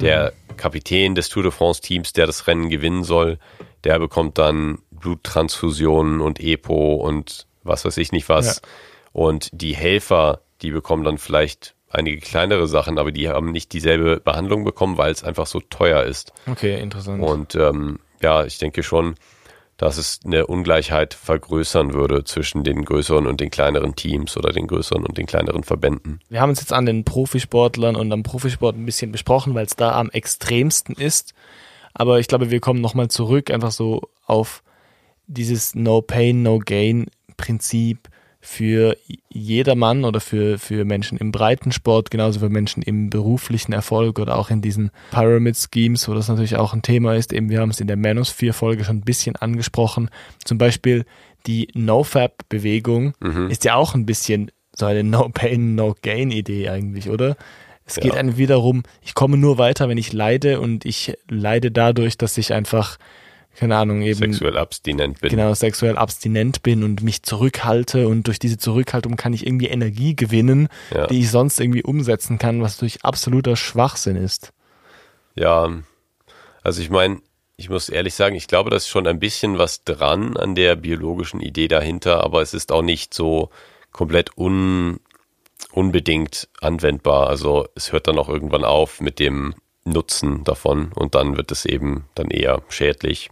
[0.00, 3.38] Der Kapitän des Tour de France Teams, der das Rennen gewinnen soll,
[3.84, 8.60] der bekommt dann Bluttransfusionen und EPO und was weiß ich nicht was.
[9.12, 14.20] Und die Helfer, die bekommen dann vielleicht einige kleinere Sachen, aber die haben nicht dieselbe
[14.20, 16.32] Behandlung bekommen, weil es einfach so teuer ist.
[16.46, 17.22] Okay, interessant.
[17.22, 19.14] Und ähm, ja, ich denke schon,
[19.84, 24.66] dass es eine Ungleichheit vergrößern würde zwischen den größeren und den kleineren Teams oder den
[24.66, 26.20] größeren und den kleineren Verbänden.
[26.30, 29.76] Wir haben uns jetzt an den Profisportlern und am Profisport ein bisschen besprochen, weil es
[29.76, 31.34] da am extremsten ist.
[31.92, 34.62] Aber ich glaube, wir kommen nochmal zurück, einfach so auf
[35.26, 38.08] dieses No Pain, No Gain Prinzip
[38.46, 38.98] für
[39.30, 44.50] jedermann oder für, für Menschen im Breitensport, genauso für Menschen im beruflichen Erfolg oder auch
[44.50, 47.32] in diesen Pyramid Schemes, wo das natürlich auch ein Thema ist.
[47.32, 50.10] Eben, wir haben es in der Manosphere-Folge schon ein bisschen angesprochen.
[50.44, 51.06] Zum Beispiel
[51.46, 53.14] die NoFap-Bewegung
[53.50, 57.36] ist ja auch ein bisschen so eine No Pain, No Gain Idee eigentlich, oder?
[57.86, 58.20] Es geht Ja.
[58.20, 62.52] einem wiederum, ich komme nur weiter, wenn ich leide und ich leide dadurch, dass ich
[62.52, 62.98] einfach,
[63.56, 65.30] keine Ahnung, eben Sexuell abstinent bin.
[65.30, 70.16] genau sexuell abstinent bin und mich zurückhalte und durch diese Zurückhaltung kann ich irgendwie Energie
[70.16, 71.06] gewinnen, Ja.
[71.06, 74.52] die ich sonst irgendwie umsetzen kann, was durch absoluter Schwachsinn ist.
[75.36, 75.70] Ja,
[76.62, 77.20] also ich meine,
[77.56, 80.74] ich muss ehrlich sagen, ich glaube, da ist schon ein bisschen was dran an der
[80.76, 83.50] biologischen Idee dahinter, aber es ist auch nicht so
[83.92, 84.98] komplett un,
[85.72, 87.28] unbedingt anwendbar.
[87.28, 91.64] Also es hört dann auch irgendwann auf mit dem Nutzen davon und dann wird es
[91.66, 93.30] eben dann eher schädlich.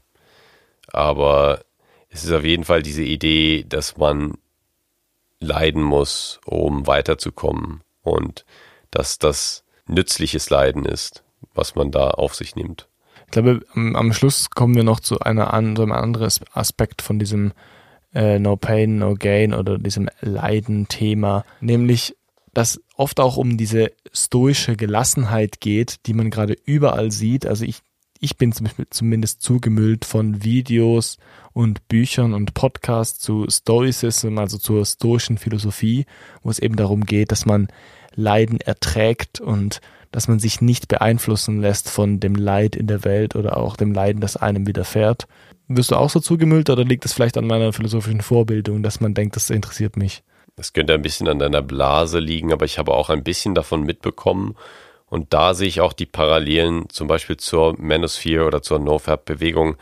[0.93, 1.65] Aber
[2.09, 4.35] es ist auf jeden Fall diese Idee, dass man
[5.41, 7.83] leiden muss, um weiterzukommen.
[8.03, 8.45] und
[8.91, 11.25] dass das nützliches Leiden ist,
[11.55, 12.89] was man da auf sich nimmt.
[13.27, 17.53] Ich glaube, am, Schluss kommen wir noch zu einer anderen, einem anderen Aspekt von diesem
[18.15, 22.15] äh, No Pain, No Gain oder diesem Leiden-Thema, nämlich
[22.53, 27.47] dass oft auch um diese stoische Gelassenheit geht, die man gerade überall sieht.
[27.47, 27.81] Also ich,
[28.23, 31.19] ich bin zumindest zugemüllt von Videos
[31.53, 36.07] und Büchern und Podcasts zu Stoicism, also zur stoischen Philosophie,
[36.45, 37.67] wo es eben darum geht, dass man
[38.15, 39.81] Leiden erträgt und
[40.13, 43.93] dass man sich nicht beeinflussen lässt von dem Leid in der Welt oder auch dem
[43.93, 45.27] Leiden, das einem widerfährt.
[45.67, 49.15] Wirst du auch so zugemüllt oder liegt es vielleicht an meiner philosophischen Vorbildung, dass man
[49.15, 50.23] denkt, das interessiert mich?
[50.55, 53.83] Das könnte ein bisschen an deiner Blase liegen, aber ich habe auch ein bisschen davon
[53.83, 54.55] mitbekommen.
[55.13, 59.77] Und da sehe ich auch die Parallelen zum Beispiel zur Manosphere oder zur NoFap-Bewegung,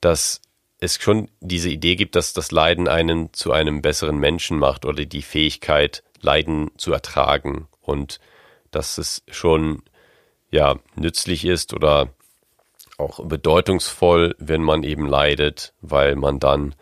[0.00, 0.40] dass
[0.78, 5.04] es schon diese Idee gibt, dass das Leiden einen zu einem besseren Menschen macht oder
[5.04, 8.20] die Fähigkeit, Leiden zu ertragen und
[8.70, 9.82] dass es schon
[10.52, 12.10] ja nützlich ist oder
[12.98, 16.76] auch bedeutungsvoll, wenn man eben leidet, weil man dann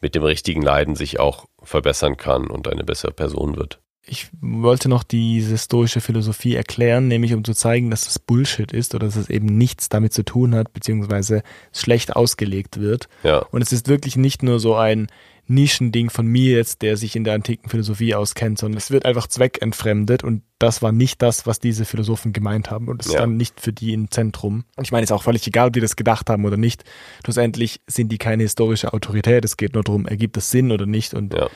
[0.00, 3.80] mit dem richtigen Leiden sich auch verbessern kann und eine bessere Person wird.
[4.06, 8.94] Ich wollte noch diese stoische Philosophie erklären, nämlich um zu zeigen, dass das Bullshit ist
[8.94, 11.42] oder dass es eben nichts damit zu tun hat, beziehungsweise
[11.72, 13.08] schlecht ausgelegt wird.
[13.22, 13.38] Ja.
[13.38, 15.08] Und es ist wirklich nicht nur so ein
[15.46, 19.26] Nischending von mir jetzt, der sich in der antiken Philosophie auskennt, sondern es wird einfach
[19.26, 23.18] zweckentfremdet und das war nicht das, was diese Philosophen gemeint haben und es ja.
[23.18, 24.64] stand nicht für die im Zentrum.
[24.76, 26.84] Und ich meine, es ist auch völlig egal, ob die das gedacht haben oder nicht.
[27.24, 29.44] Schlussendlich sind die keine historische Autorität.
[29.44, 31.50] Es geht nur darum, ergibt das Sinn oder nicht und ja.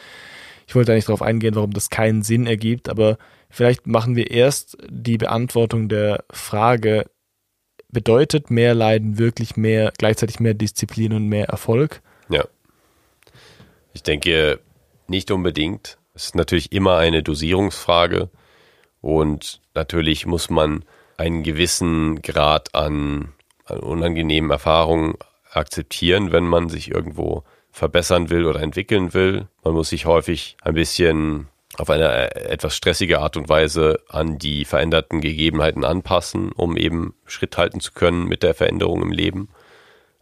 [0.69, 3.17] Ich wollte da nicht darauf eingehen, warum das keinen Sinn ergibt, aber
[3.49, 7.07] vielleicht machen wir erst die Beantwortung der Frage,
[7.89, 12.03] bedeutet mehr Leiden wirklich mehr, gleichzeitig mehr Disziplin und mehr Erfolg?
[12.29, 12.45] Ja.
[13.95, 14.61] Ich denke
[15.07, 15.97] nicht unbedingt.
[16.13, 18.29] Es ist natürlich immer eine Dosierungsfrage
[19.01, 20.85] und natürlich muss man
[21.17, 23.33] einen gewissen Grad an,
[23.65, 25.15] an unangenehmen Erfahrungen
[25.51, 27.45] akzeptieren, wenn man sich irgendwo
[27.79, 29.47] verbessern will oder entwickeln will.
[29.63, 34.65] Man muss sich häufig ein bisschen auf eine etwas stressige Art und Weise an die
[34.65, 39.49] veränderten Gegebenheiten anpassen, um eben Schritt halten zu können mit der Veränderung im Leben.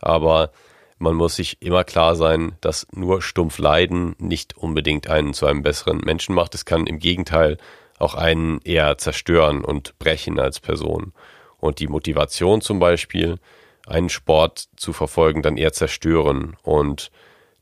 [0.00, 0.52] Aber
[0.98, 5.62] man muss sich immer klar sein, dass nur stumpf Leiden nicht unbedingt einen zu einem
[5.62, 6.54] besseren Menschen macht.
[6.54, 7.56] Es kann im Gegenteil
[7.98, 11.14] auch einen eher zerstören und brechen als Person.
[11.58, 13.38] Und die Motivation zum Beispiel,
[13.86, 16.56] einen Sport zu verfolgen, dann eher zerstören.
[16.62, 17.10] Und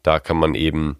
[0.04, 0.98] da kann man eben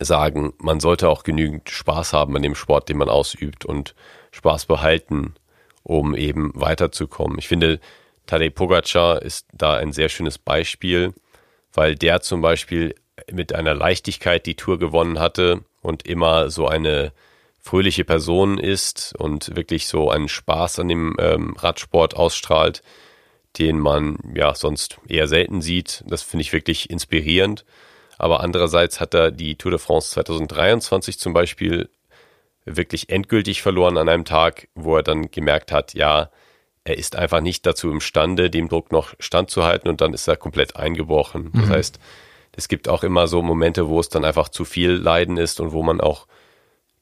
[0.00, 3.94] sagen, man sollte auch genügend Spaß haben an dem Sport, den man ausübt und
[4.30, 5.34] Spaß behalten,
[5.82, 7.38] um eben weiterzukommen.
[7.38, 7.80] Ich finde,
[8.24, 11.12] Tadej Pogacar ist da ein sehr schönes Beispiel
[11.76, 12.94] weil der zum Beispiel
[13.30, 17.12] mit einer Leichtigkeit die Tour gewonnen hatte und immer so eine
[17.60, 22.82] fröhliche Person ist und wirklich so einen Spaß an dem ähm, Radsport ausstrahlt,
[23.58, 26.02] den man ja sonst eher selten sieht.
[26.06, 27.64] Das finde ich wirklich inspirierend.
[28.18, 31.88] Aber andererseits hat er die Tour de France 2023 zum Beispiel
[32.64, 36.30] wirklich endgültig verloren an einem Tag, wo er dann gemerkt hat, ja,
[36.84, 40.76] er ist einfach nicht dazu imstande, dem Druck noch standzuhalten und dann ist er komplett
[40.76, 41.50] eingebrochen.
[41.52, 41.70] Das mhm.
[41.70, 41.98] heißt,
[42.52, 45.72] es gibt auch immer so Momente, wo es dann einfach zu viel Leiden ist und
[45.72, 46.26] wo man auch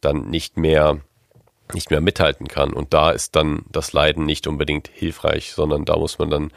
[0.01, 1.01] dann nicht mehr
[1.73, 2.73] nicht mehr mithalten kann.
[2.75, 6.53] Und da ist dann das Leiden nicht unbedingt hilfreich, sondern da muss man dann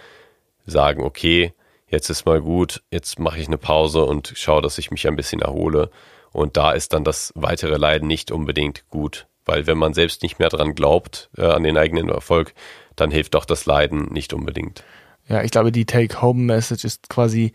[0.66, 1.53] sagen, okay,
[1.88, 5.15] jetzt ist mal gut, jetzt mache ich eine Pause und schaue, dass ich mich ein
[5.15, 5.89] bisschen erhole.
[6.31, 10.39] Und da ist dann das weitere Leiden nicht unbedingt gut, weil wenn man selbst nicht
[10.39, 12.53] mehr dran glaubt, äh, an den eigenen Erfolg,
[12.95, 14.83] dann hilft doch das Leiden nicht unbedingt.
[15.27, 17.53] Ja, ich glaube, die Take-Home-Message ist quasi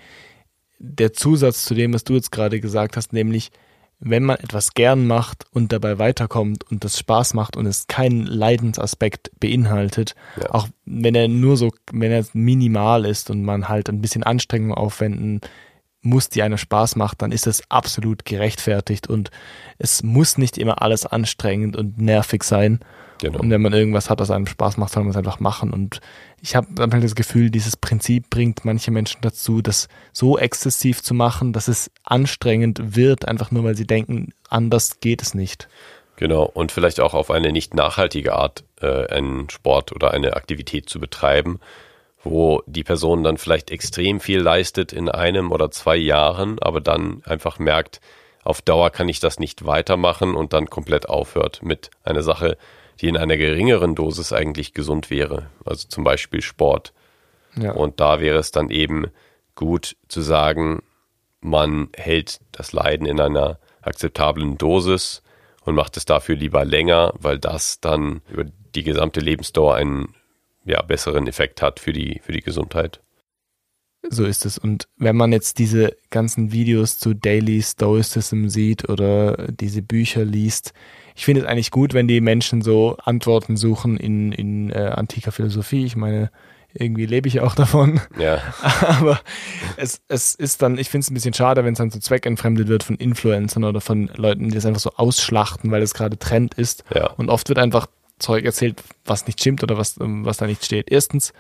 [0.79, 3.51] der Zusatz zu dem, was du jetzt gerade gesagt hast, nämlich,
[4.05, 8.27] wenn man etwas gern macht und dabei weiterkommt und das Spaß macht und es keinen
[8.27, 10.51] Leidensaspekt beinhaltet, ja.
[10.51, 14.75] auch wenn er nur so, wenn er minimal ist und man halt ein bisschen Anstrengung
[14.75, 15.41] aufwenden
[16.01, 19.31] muss, die einem Spaß macht, dann ist das absolut gerechtfertigt und
[19.79, 22.81] es muss nicht immer alles anstrengend und nervig sein.
[23.21, 23.39] Genau.
[23.39, 25.73] Und wenn man irgendwas hat, was einem Spaß macht, soll man es einfach machen.
[25.73, 26.01] Und
[26.43, 31.15] ich habe einfach das Gefühl, dieses Prinzip bringt manche Menschen dazu, das so exzessiv zu
[31.15, 35.69] machen, dass es anstrengend wird, einfach nur weil sie denken, anders geht es nicht.
[36.17, 40.89] Genau, und vielleicht auch auf eine nicht nachhaltige Art äh, einen Sport oder eine Aktivität
[40.89, 41.61] zu betreiben,
[42.25, 47.23] wo die Person dann vielleicht extrem viel leistet in einem oder zwei Jahren, aber dann
[47.25, 48.01] einfach merkt,
[48.43, 52.59] auf Dauer kann ich das nicht weitermachen und dann komplett aufhört mit einer Sache,
[53.01, 55.51] die in einer geringeren Dosis eigentlich gesund wäre.
[55.65, 56.93] Also zum Beispiel Sport.
[57.57, 57.73] Ja.
[57.73, 59.07] Und da wäre es dann eben
[59.55, 60.83] gut zu sagen,
[61.41, 65.23] man hält das Leiden in einer akzeptablen Dosis
[65.65, 70.15] und macht es dafür lieber länger, weil das dann über die gesamte Lebensdauer einen
[70.65, 73.01] ja, besseren Effekt hat für die, für die Gesundheit.
[74.09, 74.59] So ist es.
[74.59, 80.73] Und wenn man jetzt diese ganzen Videos zu Daily Stoicism sieht oder diese Bücher liest,
[81.15, 85.33] ich finde es eigentlich gut, wenn die Menschen so Antworten suchen in, in äh, antiker
[85.33, 85.85] Philosophie.
[85.85, 86.31] Ich meine,
[86.75, 88.01] irgendwie lebe ich auch davon.
[88.19, 88.41] Ja.
[88.81, 89.21] Aber
[89.77, 92.69] es, es ist dann, ich finde es ein bisschen schade, wenn es dann so zweckentfremdet
[92.69, 96.55] wird von Influencern oder von Leuten, die das einfach so ausschlachten, weil es gerade Trend
[96.55, 96.85] ist.
[96.95, 97.11] Ja.
[97.11, 97.87] Und oft wird einfach
[98.19, 100.91] Zeug erzählt, was nicht stimmt oder was, was da nicht steht.
[100.91, 101.33] Erstens,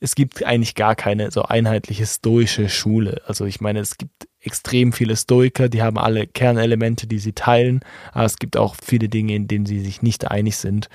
[0.00, 3.22] es gibt eigentlich gar keine so einheitliche stoische Schule.
[3.26, 7.80] Also ich meine, es gibt extrem viele Stoiker, die haben alle Kernelemente, die sie teilen,
[8.12, 10.88] aber es gibt auch viele Dinge, in denen sie sich nicht einig sind.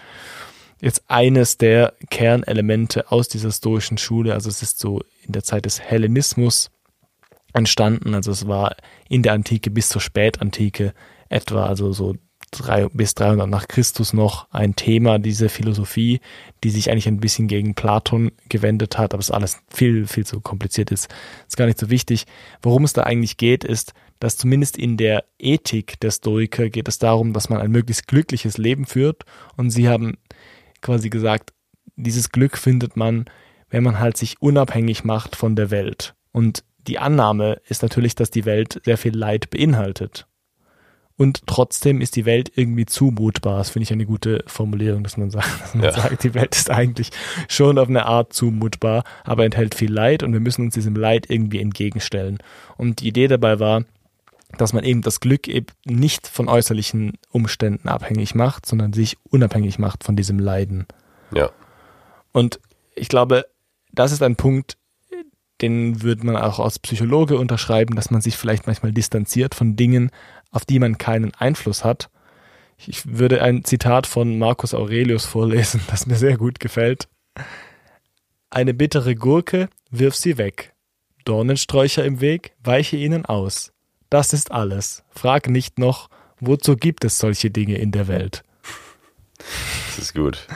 [0.81, 5.65] Jetzt eines der Kernelemente aus dieser stoischen Schule, also es ist so in der Zeit
[5.65, 6.71] des Hellenismus
[7.53, 8.75] entstanden, also es war
[9.09, 10.93] in der Antike bis zur Spätantike
[11.27, 12.15] etwa, also so
[12.51, 16.19] drei, bis 300 nach Christus noch ein Thema, diese Philosophie,
[16.63, 20.41] die sich eigentlich ein bisschen gegen Platon gewendet hat, aber es alles viel, viel zu
[20.41, 21.09] kompliziert ist.
[21.47, 22.25] Ist gar nicht so wichtig.
[22.61, 26.99] Worum es da eigentlich geht, ist, dass zumindest in der Ethik der Stoiker geht es
[26.99, 29.23] darum, dass man ein möglichst glückliches Leben führt
[29.55, 30.17] und sie haben
[30.81, 31.53] quasi gesagt,
[31.95, 33.25] dieses Glück findet man,
[33.69, 36.15] wenn man halt sich unabhängig macht von der Welt.
[36.31, 40.25] Und die Annahme ist natürlich, dass die Welt sehr viel Leid beinhaltet
[41.19, 43.57] und trotzdem ist die Welt irgendwie zumutbar.
[43.57, 45.91] Das finde ich eine gute Formulierung, dass man sagt, dass man ja.
[45.91, 47.09] sagt, die Welt ist eigentlich
[47.49, 51.29] schon auf eine Art zumutbar, aber enthält viel Leid und wir müssen uns diesem Leid
[51.29, 52.37] irgendwie entgegenstellen.
[52.77, 53.83] Und die Idee dabei war,
[54.57, 59.77] dass man eben das Glück eben nicht von äußerlichen Umständen abhängig macht, sondern sich unabhängig
[59.77, 60.87] macht von diesem Leiden.
[61.35, 61.49] Ja.
[62.31, 62.61] Und
[62.95, 63.45] ich glaube,
[63.91, 64.77] das ist ein Punkt,
[65.61, 70.11] den würde man auch als Psychologe unterschreiben, dass man sich vielleicht manchmal distanziert von Dingen,
[70.51, 72.09] auf die man keinen Einfluss hat.
[72.77, 77.07] Ich würde ein Zitat von Marcus Aurelius vorlesen, das mir sehr gut gefällt.
[78.49, 80.73] Eine bittere Gurke, wirf sie weg.
[81.25, 83.71] Dornensträucher im Weg, weiche ihnen aus.
[84.09, 85.03] Das ist alles.
[85.09, 88.43] Frag nicht noch, wozu gibt es solche Dinge in der Welt?
[89.37, 90.47] Das ist gut.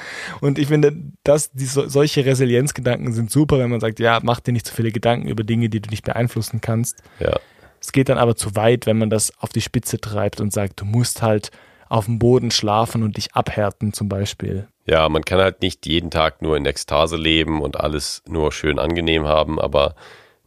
[0.42, 4.54] Und ich finde, dass die, solche Resilienzgedanken sind super, wenn man sagt, ja, mach dir
[4.54, 7.04] nicht zu viele Gedanken über Dinge, die du nicht beeinflussen kannst.
[7.20, 7.40] Ja.
[7.84, 10.80] Es geht dann aber zu weit, wenn man das auf die Spitze treibt und sagt,
[10.80, 11.52] du musst halt
[11.90, 14.70] auf dem Boden schlafen und dich abhärten zum Beispiel.
[14.86, 18.80] Ja, man kann halt nicht jeden Tag nur in Ekstase leben und alles nur schön
[18.80, 19.96] angenehm haben, aber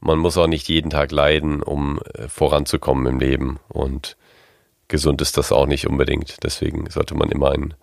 [0.00, 3.60] man muss auch nicht jeden Tag leiden, um äh, voranzukommen im Leben.
[3.68, 4.16] Und
[4.88, 6.42] gesund ist das auch nicht unbedingt.
[6.42, 7.74] Deswegen sollte man immer einen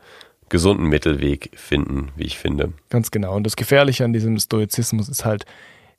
[0.50, 2.74] gesunden Mittelweg finden, wie ich finde.
[2.90, 3.36] Ganz genau.
[3.36, 5.46] Und das Gefährliche an diesem Stoizismus ist halt,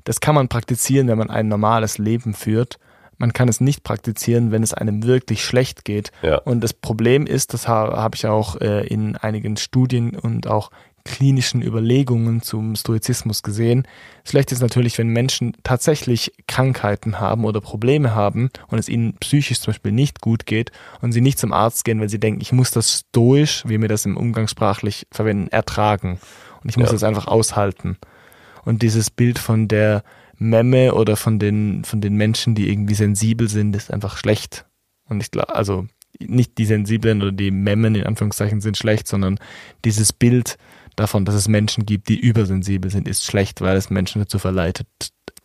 [0.03, 2.79] das kann man praktizieren, wenn man ein normales Leben führt
[3.19, 6.11] man kann es nicht praktizieren, wenn es einem wirklich schlecht geht.
[6.23, 6.39] Ja.
[6.39, 10.71] Und das Problem ist, das habe hab ich auch äh, in einigen Studien und auch
[11.05, 13.87] klinischen Überlegungen zum Stoizismus gesehen.
[14.25, 19.61] Schlecht ist natürlich, wenn Menschen tatsächlich Krankheiten haben oder Probleme haben und es ihnen psychisch
[19.61, 22.53] zum Beispiel nicht gut geht und sie nicht zum Arzt gehen, weil sie denken, ich
[22.53, 26.19] muss das stoisch, wie wir das im Umgangssprachlich verwenden, ertragen.
[26.63, 26.95] Und ich muss ja.
[26.95, 27.99] das einfach aushalten.
[28.65, 30.03] Und dieses Bild von der
[30.39, 34.67] Memme oder von den, von den Menschen, die irgendwie sensibel sind, ist einfach schlecht.
[35.09, 35.87] Und ich glaube, also
[36.19, 39.39] nicht die Sensiblen oder die Memmen in Anführungszeichen sind schlecht, sondern
[39.85, 40.57] dieses Bild
[40.97, 44.87] davon, dass es Menschen gibt, die übersensibel sind, ist schlecht, weil es Menschen dazu verleitet,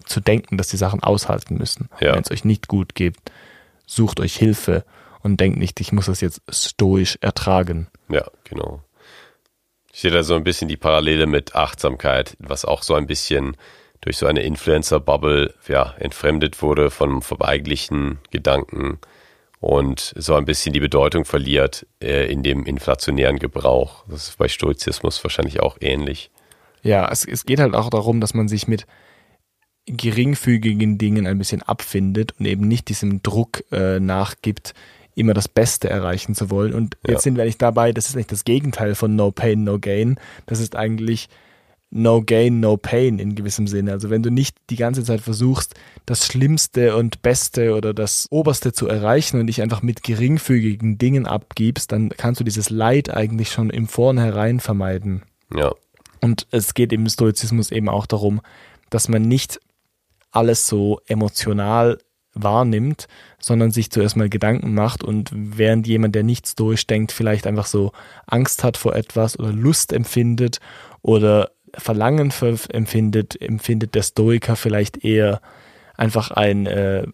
[0.06, 1.90] zu denken, dass die Sachen aushalten müssen.
[2.00, 2.14] Ja.
[2.14, 3.16] Wenn es euch nicht gut geht,
[3.86, 4.86] sucht euch Hilfe
[5.22, 7.88] und denkt nicht, ich muss das jetzt stoisch ertragen.
[8.10, 8.84] Ja, genau.
[9.92, 13.58] Ich sehe da so ein bisschen die Parallele mit Achtsamkeit, was auch so ein bisschen
[14.02, 19.00] durch so eine Influencer-Bubble ja, entfremdet wurde von, vom eigentlichen Gedanken
[19.60, 24.06] und so ein bisschen die Bedeutung verliert äh, in dem inflationären Gebrauch.
[24.08, 26.32] Das ist bei Stoizismus wahrscheinlich auch ähnlich.
[26.82, 28.86] Ja, es, es geht halt auch darum, dass man sich mit
[29.86, 34.74] geringfügigen Dingen ein bisschen abfindet und eben nicht diesem Druck äh, nachgibt,
[35.16, 36.74] immer das Beste erreichen zu wollen.
[36.74, 37.20] Und jetzt ja.
[37.20, 40.20] sind wir eigentlich dabei, das ist nicht das Gegenteil von No Pain, No Gain.
[40.46, 41.28] Das ist eigentlich
[41.92, 43.92] No Gain, No Pain in gewissem Sinne.
[43.92, 45.74] Also wenn du nicht die ganze Zeit versuchst,
[46.06, 51.26] das Schlimmste und Beste oder das Oberste zu erreichen und dich einfach mit geringfügigen Dingen
[51.26, 55.24] abgibst, dann kannst du dieses Leid eigentlich schon im Vornherein vermeiden.
[55.56, 55.74] Ja.
[56.22, 58.42] Und es geht im Stoizismus eben auch darum,
[58.90, 59.60] dass man nicht
[60.32, 61.98] alles so emotional
[62.34, 63.08] wahrnimmt,
[63.40, 67.92] sondern sich zuerst mal Gedanken macht und während jemand, der nichts durchdenkt, vielleicht einfach so
[68.28, 70.60] Angst hat vor etwas oder Lust empfindet
[71.02, 72.32] oder Verlangen
[72.70, 75.42] empfindet, empfindet der Stoiker vielleicht eher
[75.96, 77.06] einfach ein, äh,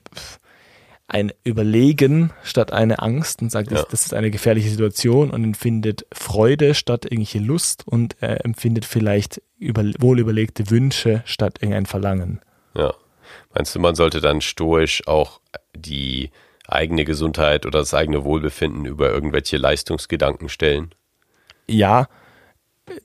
[1.08, 3.78] ein Überlegen statt eine Angst und sagt, Ja.
[3.78, 8.86] das, das ist eine gefährliche Situation und empfindet Freude statt irgendwelche Lust und er empfindet
[8.86, 12.42] vielleicht über, wohlüberlegte Wünsche statt irgendein Verlangen.
[12.76, 12.94] Ja.
[13.54, 15.40] Meinst du, man sollte dann stoisch auch
[15.76, 16.32] die
[16.68, 20.94] eigene Gesundheit oder das eigene Wohlbefinden über irgendwelche Leistungsgedanken stellen?
[21.68, 22.08] Ja,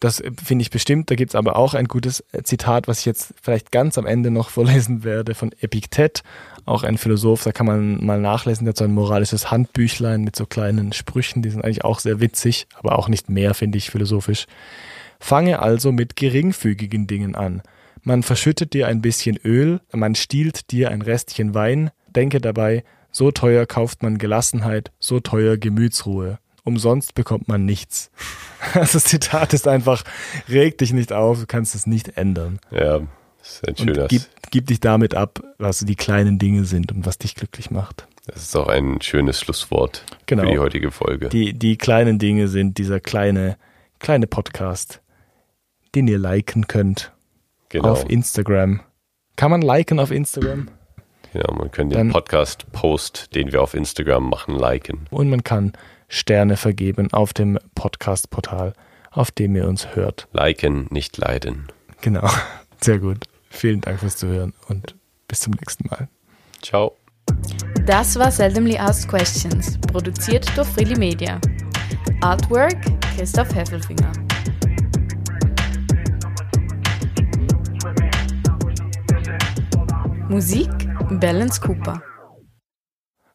[0.00, 1.10] das äh, finde ich bestimmt.
[1.10, 4.06] Da gibt es aber auch ein gutes äh, Zitat, was ich jetzt vielleicht ganz am
[4.06, 6.22] Ende noch vorlesen werde von Epiktet,
[6.66, 10.36] auch ein Philosoph, da kann man mal nachlesen, der hat so ein moralisches Handbüchlein mit
[10.36, 13.90] so kleinen Sprüchen, die sind eigentlich auch sehr witzig, aber auch nicht mehr, finde ich,
[13.90, 14.46] philosophisch.
[15.18, 17.62] Fange also mit geringfügigen Dingen an.
[18.02, 23.30] Man verschüttet dir ein bisschen Öl, man stiehlt dir ein Restchen Wein, denke dabei, so
[23.30, 26.38] teuer kauft man Gelassenheit, so teuer Gemütsruhe.
[26.70, 28.10] Umsonst bekommt man nichts.
[28.74, 30.04] Also Das Zitat ist einfach,
[30.46, 32.60] reg dich nicht auf, du kannst es nicht ändern.
[32.70, 32.98] Ja,
[33.38, 33.98] das ist ein schönes.
[33.98, 37.70] Und gib, gib dich damit ab, was die kleinen Dinge sind und was dich glücklich
[37.70, 38.06] macht.
[38.26, 40.42] Das ist auch ein schönes Schlusswort Genau.
[40.42, 41.30] für die heutige Folge.
[41.30, 43.56] Die, die kleinen Dinge sind dieser kleine,
[43.98, 45.00] kleine Podcast,
[45.94, 47.12] den ihr liken könnt
[47.70, 47.92] genau.
[47.92, 48.80] auf Instagram.
[49.36, 50.68] Kann man liken auf Instagram?
[51.32, 51.54] genau.
[51.54, 55.06] Man kann den Podcast-Post, den wir auf Instagram machen, liken.
[55.10, 55.72] Und man kann
[56.12, 58.74] Sterne vergeben auf dem Podcast-Portal,
[59.12, 60.26] auf dem ihr uns hört.
[60.32, 61.68] Liken, nicht leiden.
[62.00, 62.28] Genau.
[62.80, 63.24] Sehr gut.
[63.48, 64.96] Vielen Dank fürs Zuhören und
[65.28, 66.08] bis zum nächsten Mal.
[66.62, 66.96] Ciao.
[67.86, 71.40] Das war Seldomly Asked Questions, produziert durch Freely Media.
[72.22, 72.76] Artwork
[73.16, 74.10] Christoph Heffelfinger.
[80.28, 80.70] Musik
[81.20, 82.02] Balance Cooper.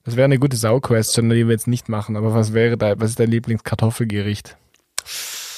[0.05, 3.11] Das wäre eine gute Sau-Question, die wir jetzt nicht machen, aber was wäre da, was
[3.11, 4.55] ist dein Lieblingskartoffelgericht?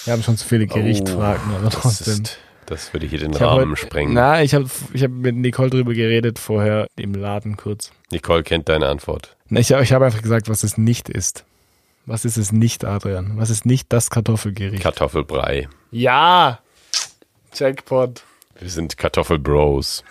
[0.05, 2.23] Wir haben schon zu viele Gerichtfragen, aber Oh, das, trotzdem.
[2.23, 4.13] ist, das würde hier den Ich Rahmen heute- sprengen.
[4.13, 7.91] Na, ich habe ich hab mit Nicole drüber geredet vorher im Laden kurz.
[8.09, 9.35] Nicole kennt deine Antwort.
[9.49, 11.43] Na, Ich, ich habe einfach gesagt, was es nicht ist.
[12.05, 13.33] Was ist es nicht, Adrian?
[13.35, 14.81] Was ist nicht das Kartoffelgericht?
[14.81, 15.67] Kartoffelbrei.
[15.91, 16.59] ja!
[17.53, 18.23] Jackpot.
[18.59, 20.03] Wir sind Kartoffelbros.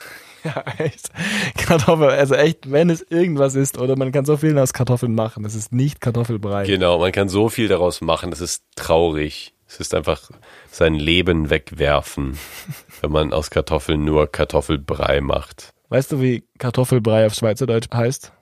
[0.47, 1.11] Ja, echt.
[1.57, 5.44] Kartoffel, also echt, wenn es irgendwas ist, oder man kann so viel aus Kartoffeln machen,
[5.44, 6.66] es ist nicht Kartoffelbrei.
[6.66, 9.55] Genau, man kann so viel daraus machen, das ist traurig.
[9.68, 10.30] Es ist einfach
[10.70, 12.38] sein Leben wegwerfen,
[13.01, 15.70] wenn man aus Kartoffeln nur Kartoffelbrei macht.
[15.88, 18.32] Weißt du, wie Kartoffelbrei auf Schweizerdeutsch heißt?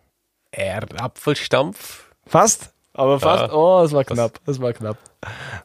[0.51, 2.11] Erdapfelstampf?
[2.27, 3.45] Fast, aber fast.
[3.45, 3.53] Ja.
[3.53, 4.99] oh, es war knapp, es war knapp.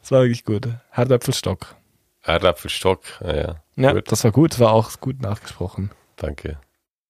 [0.01, 0.69] Es war wirklich gut.
[0.91, 1.75] Herdäpfelstock.
[2.23, 3.01] Erdapfelstock?
[3.21, 3.55] Ah ja.
[3.75, 5.91] Ja, Gut, das war gut, es war auch gut nachgesprochen.
[6.21, 6.59] Danke.